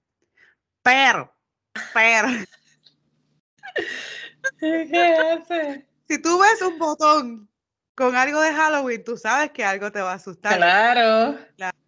[0.82, 1.34] Pero,
[1.93, 2.28] pero,
[4.60, 5.88] ¿Qué hace?
[6.08, 7.49] si tú ves un botón
[7.95, 10.58] con algo de Halloween, tú sabes que algo te va a asustar.
[10.58, 11.38] Claro.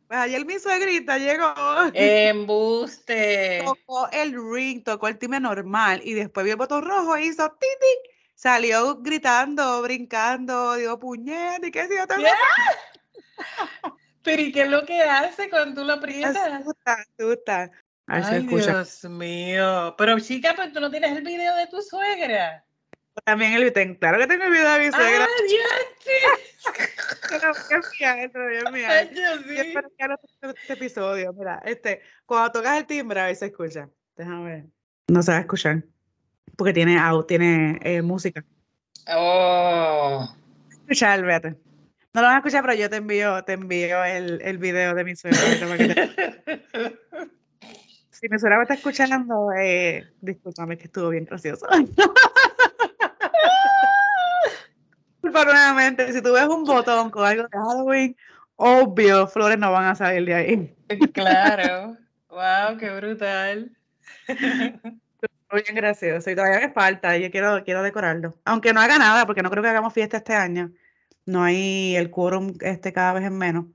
[0.07, 1.53] Pues ayer mi suegrita llegó,
[1.93, 3.61] Embuste.
[3.63, 7.47] tocó el ring, tocó el timbre normal y después vio el botón rojo e hizo
[7.51, 8.08] titi.
[8.39, 12.31] Salió gritando, brincando, digo, puñet, y qué sé yo, te ¿Qué?
[14.23, 16.37] Pero ¿y qué es lo que hace cuando tú lo aprietas?
[16.37, 17.67] asusta, asusta.
[17.67, 17.73] Si
[18.07, 18.71] Ay, escucha.
[18.75, 19.93] Dios mío.
[19.97, 22.63] Pero chica, pues tú no tienes el video de tu suegra.
[23.25, 25.25] También el ten- claro que tengo el video de mi suegra.
[25.25, 25.67] ¡Ah, Dios!
[27.27, 28.91] Te lo voy a enviar, te lo voy a enviar.
[28.91, 29.61] Ay, Dios mío.
[29.63, 31.33] espero que no te- este episodio.
[31.33, 33.89] Mira, este, cuando tocas el timbre, a ver si se escucha.
[34.15, 34.65] Déjame ver.
[35.09, 35.83] No se va a escuchar.
[36.55, 38.43] Porque tiene, au- tiene eh, música.
[39.15, 40.27] Oh.
[40.69, 41.55] escuchar, fíjate.
[42.13, 45.03] No lo van a escuchar, pero yo te envío, te envío el, el video de
[45.03, 45.39] mi suegra.
[48.11, 51.65] Si mi suegra me está escuchando, eh, discúlpame que estuvo bien gracioso.
[55.21, 58.17] Disculpa nuevamente, si tú ves un botón con algo de Halloween,
[58.57, 60.75] obvio, flores no van a salir de ahí.
[61.13, 61.95] Claro.
[62.29, 63.71] Wow, qué brutal.
[65.49, 68.37] Estuvo bien gracioso y todavía me falta, yo quiero, quiero decorarlo.
[68.45, 70.71] Aunque no haga nada, porque no creo que hagamos fiesta este año.
[71.25, 73.65] No hay el quórum este cada vez es menos.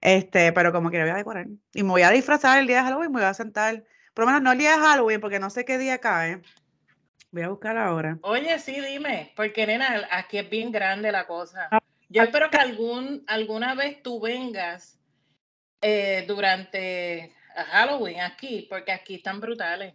[0.00, 1.48] Este, pero como que lo voy a decorar.
[1.74, 3.84] Y me voy a disfrazar el día de Halloween, me voy a sentar.
[4.14, 6.40] Por lo menos no el día de Halloween, porque no sé qué día cae.
[7.30, 8.18] Voy a buscar ahora.
[8.22, 11.68] Oye, sí, dime, porque nena, aquí es bien grande la cosa.
[11.72, 14.98] Ah, Yo espero que algún, alguna vez tú vengas
[15.82, 19.92] eh, durante Halloween aquí, porque aquí están brutales.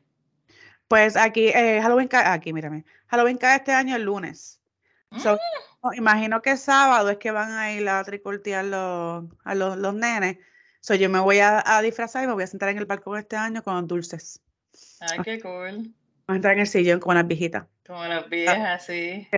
[0.91, 2.83] Pues aquí, eh, Halloween cae, aquí, mírame.
[3.07, 4.59] Halloween cae este año el lunes.
[5.15, 5.37] So,
[5.81, 9.93] no, imagino que sábado es que van a ir a tricoltear los, a los, los
[9.93, 10.39] nenes.
[10.81, 13.17] So, yo me voy a, a disfrazar y me voy a sentar en el balcón
[13.17, 14.41] este año con dulces.
[14.99, 15.93] Ay, qué cool.
[16.27, 17.67] Voy a entrar en el sillón con las viejitas.
[17.87, 19.29] Como las viejas, sí.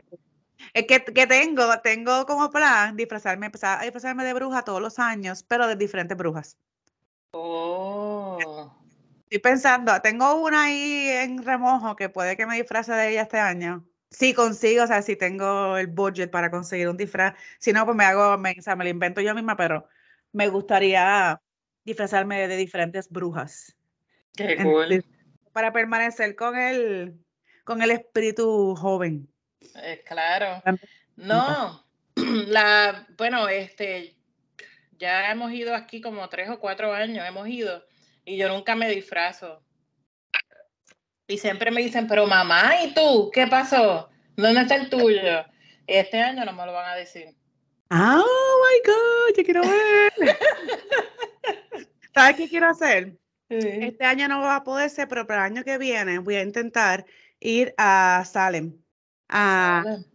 [0.73, 4.97] Es que, que tengo, tengo como plan disfrazarme, empezar a disfrazarme de bruja todos los
[4.97, 6.57] años, pero de diferentes brujas.
[7.29, 8.73] Oh.
[9.33, 13.39] Estoy pensando, tengo una ahí en remojo que puede que me disfrace de ella este
[13.39, 13.83] año.
[14.11, 17.33] Si consigo, o sea, si tengo el budget para conseguir un disfraz.
[17.57, 19.87] Si no, pues me hago, me, o sea, me lo invento yo misma, pero
[20.33, 21.41] me gustaría
[21.83, 23.75] disfrazarme de, diferentes brujas.
[24.35, 25.03] Qué En- cool.
[25.51, 27.19] Para permanecer con el,
[27.63, 29.27] con el espíritu joven.
[29.81, 30.61] Eh, claro.
[31.15, 31.83] No,
[32.15, 34.15] la, bueno, este,
[34.99, 37.83] ya hemos ido aquí como tres o cuatro años, hemos ido,
[38.25, 39.63] y yo nunca me disfrazo.
[41.27, 43.31] Y siempre me dicen, pero mamá, ¿y tú?
[43.33, 44.09] ¿Qué pasó?
[44.35, 45.45] ¿Dónde está el tuyo?
[45.87, 47.35] Este año no me lo van a decir.
[47.89, 50.13] Ah, Oh my God, yo quiero ver.
[52.13, 53.17] ¿Sabes qué quiero hacer?
[53.49, 56.41] Este año no va a poder ser, pero para el año que viene voy a
[56.41, 57.05] intentar
[57.39, 58.75] ir a Salem.
[59.29, 60.05] A, Vale.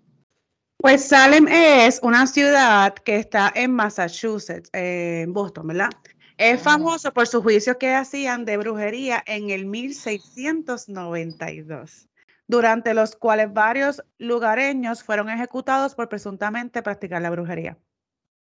[0.76, 5.90] pues Salem es una ciudad que está en Massachusetts, en Boston, ¿verdad?
[6.38, 6.64] Es Ah.
[6.70, 12.08] famoso por sus juicios que hacían de brujería en el 1692,
[12.46, 17.76] durante los cuales varios lugareños fueron ejecutados por presuntamente practicar la brujería.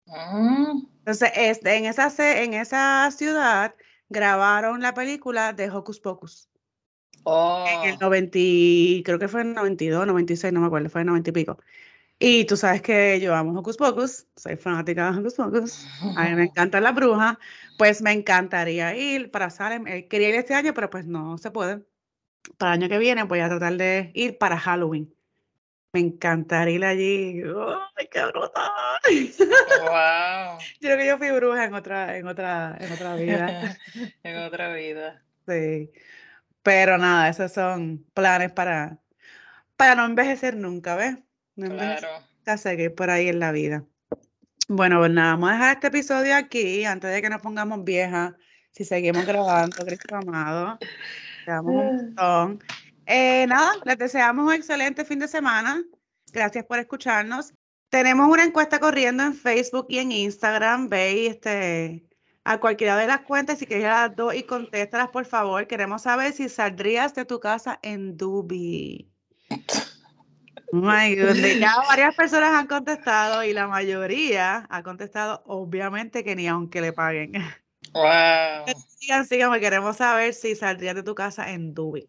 [0.06, 2.12] Mm, Entonces, este, en, esa,
[2.42, 3.74] en esa ciudad
[4.08, 6.48] grabaron la película de Hocus Pocus.
[7.24, 11.00] En el Oh, 90, y- creo que fue en 92, 96, no me acuerdo, fue
[11.00, 11.58] en 90 y pico.
[12.18, 15.86] Y tú sabes que yo amo Hocus Pocus, soy fanática de Hocus Pocus,
[16.16, 17.38] a mí me encanta la bruja,
[17.76, 19.86] pues me encantaría ir para Salem.
[19.86, 21.84] eh, quería ir este año, pero pues no se puede.
[22.56, 25.14] Para el año que viene voy a tratar de ir para Halloween.
[25.92, 27.42] Me encantaría ir allí.
[27.96, 28.70] ¡Ay, qué brutal!
[29.82, 30.58] wow.
[30.80, 33.76] Yo creo que yo fui bruja en otra, en otra, en otra vida.
[34.22, 35.22] En otra vida.
[35.46, 35.90] Sí.
[36.62, 38.98] Pero nada, esos son planes para,
[39.76, 41.16] para no envejecer nunca, ¿ves?
[41.56, 41.68] No.
[41.70, 42.08] Claro.
[42.44, 43.84] que seguir por ahí en la vida.
[44.68, 48.34] Bueno, pues nada, vamos a dejar este episodio aquí antes de que nos pongamos viejas.
[48.72, 50.78] Si seguimos grabando, Cristo amado.
[51.44, 52.64] Te damos un montón.
[53.06, 55.82] Eh, nada, les deseamos un excelente fin de semana.
[56.32, 57.54] Gracias por escucharnos.
[57.88, 60.88] Tenemos una encuesta corriendo en Facebook y en Instagram.
[60.88, 62.04] Ve este,
[62.44, 65.66] a cualquiera de las cuentas si quieres las dos y contéstalas, por favor.
[65.66, 69.08] Queremos saber si saldrías de tu casa en Dubi.
[70.72, 71.58] My goodness.
[71.60, 76.92] Ya varias personas han contestado y la mayoría ha contestado, obviamente, que ni aunque le
[76.92, 77.32] paguen.
[77.92, 78.66] Wow.
[78.98, 82.08] Sigan, sigan, queremos saber si saldrías de tu casa en Dubi.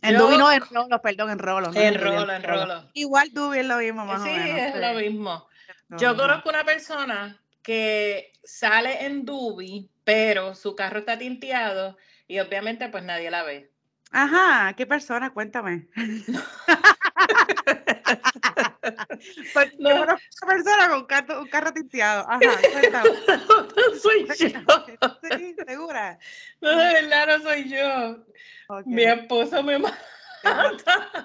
[0.00, 1.70] En Dubi no, en Rolo, perdón, en Rolo.
[1.70, 2.90] no En Dubi, Rolo, en Rolo.
[2.94, 4.58] Igual Dubi es lo mismo, más Sí, o menos.
[4.58, 4.78] es sí.
[4.80, 5.46] lo mismo.
[5.88, 6.16] No, Yo no.
[6.22, 13.04] conozco una persona que sale en Dubi, pero su carro está tinteado y obviamente pues
[13.04, 13.71] nadie la ve.
[14.12, 15.32] Ajá, ¿qué persona?
[15.32, 15.88] Cuéntame.
[19.54, 20.02] Porque No.
[20.02, 22.26] una persona con carro, un carro tinteado.
[22.28, 22.40] Ajá,
[22.72, 23.10] cuéntame.
[23.76, 24.60] no soy yo.
[25.38, 26.18] Sí, segura.
[26.60, 28.24] No, de verdad no soy yo.
[28.86, 29.98] Mi esposo me mata.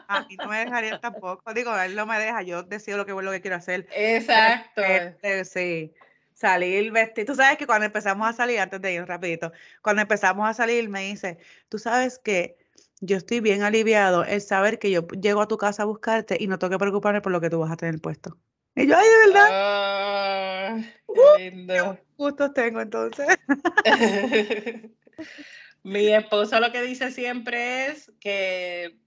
[0.07, 1.53] A mí no me dejaría tampoco.
[1.53, 3.88] Digo, él no me deja, yo decido lo que, lo que quiero hacer.
[3.91, 4.81] Exacto.
[4.81, 5.93] Este, sí,
[6.33, 7.25] salir, vestir.
[7.25, 10.88] Tú sabes que cuando empezamos a salir, antes de ir rapidito, cuando empezamos a salir,
[10.89, 12.57] me dice, tú sabes que
[13.01, 16.47] yo estoy bien aliviado el saber que yo llego a tu casa a buscarte y
[16.47, 18.37] no tengo que preocuparme por lo que tú vas a tener puesto.
[18.75, 20.77] Y yo, ay, de verdad, Ah,
[21.07, 21.97] Uh, qué lindo.
[22.17, 23.27] gustos tengo entonces.
[25.83, 28.99] Mi esposo lo que dice siempre es que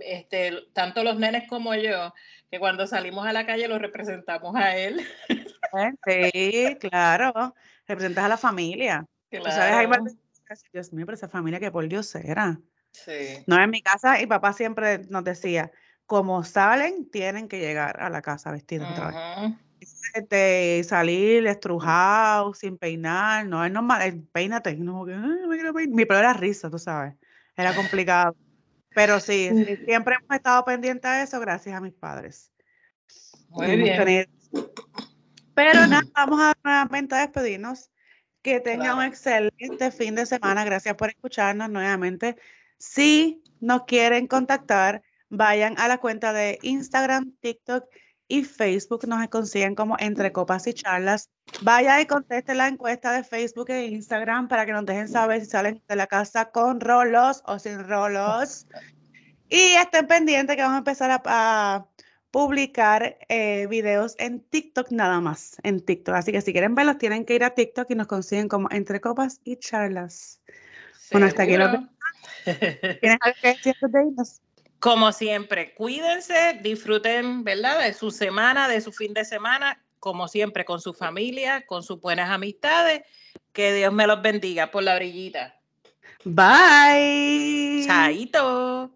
[0.00, 2.12] este, tanto los nenes como yo,
[2.50, 5.00] que cuando salimos a la calle los representamos a él.
[6.32, 7.54] Sí, claro.
[7.86, 9.06] Representas a la familia.
[9.30, 9.86] Tú sabes, hay
[10.72, 12.60] Dios mío, pero esa familia que por Dios era.
[13.04, 13.44] Sí.
[13.46, 15.70] No, en mi casa, y papá siempre nos decía,
[16.06, 19.16] como salen, tienen que llegar a la casa vestidos otra vez.
[19.44, 19.56] Ujú.
[20.14, 25.74] Este, salir estrujado, sin peinar, no es normal, peínate, no, que, "Ay, no me quiero
[25.74, 25.94] peinar".
[25.94, 27.14] Mi pelo era rizo, tú sabes,
[27.56, 28.34] era complicado.
[28.94, 32.50] Pero sí, sí, siempre hemos estado pendientes a eso gracias a mis padres.
[33.50, 33.96] Muy Hemos bien.
[33.98, 34.24] tenido-
[35.54, 37.90] Pero nada, vamos a nuevamente a despedirnos.
[38.42, 39.08] Que tengan un Claro.
[39.12, 40.64] excelente fin de semana.
[40.64, 42.36] Gracias por escucharnos nuevamente.
[42.78, 47.84] Si nos quieren contactar, vayan a la cuenta de Instagram, TikTok
[48.28, 49.06] y Facebook.
[49.06, 51.30] Nos consiguen como Entre Copas y Charlas.
[51.62, 55.46] Vaya y conteste la encuesta de Facebook e Instagram para que nos dejen saber si
[55.46, 58.66] salen de la casa con rolos o sin rolos.
[59.48, 61.86] Y estén pendientes que vamos a empezar a, a
[62.32, 66.16] publicar eh, videos en TikTok nada más, en TikTok.
[66.16, 69.00] Así que si quieren verlos, tienen que ir a TikTok y nos consiguen como Entre
[69.00, 70.42] Copas y Charlas.
[71.12, 71.88] Bueno, hasta aquí lo.
[72.44, 74.40] ¿Tienes algo que decir antes de irnos?
[74.78, 77.80] Como siempre, cuídense, disfruten, ¿verdad?
[77.80, 82.00] De su semana, de su fin de semana, como siempre, con su familia, con sus
[82.00, 83.02] buenas amistades.
[83.52, 85.58] Que Dios me los bendiga por la brillita.
[86.24, 87.84] Bye.
[87.86, 88.95] Chaito.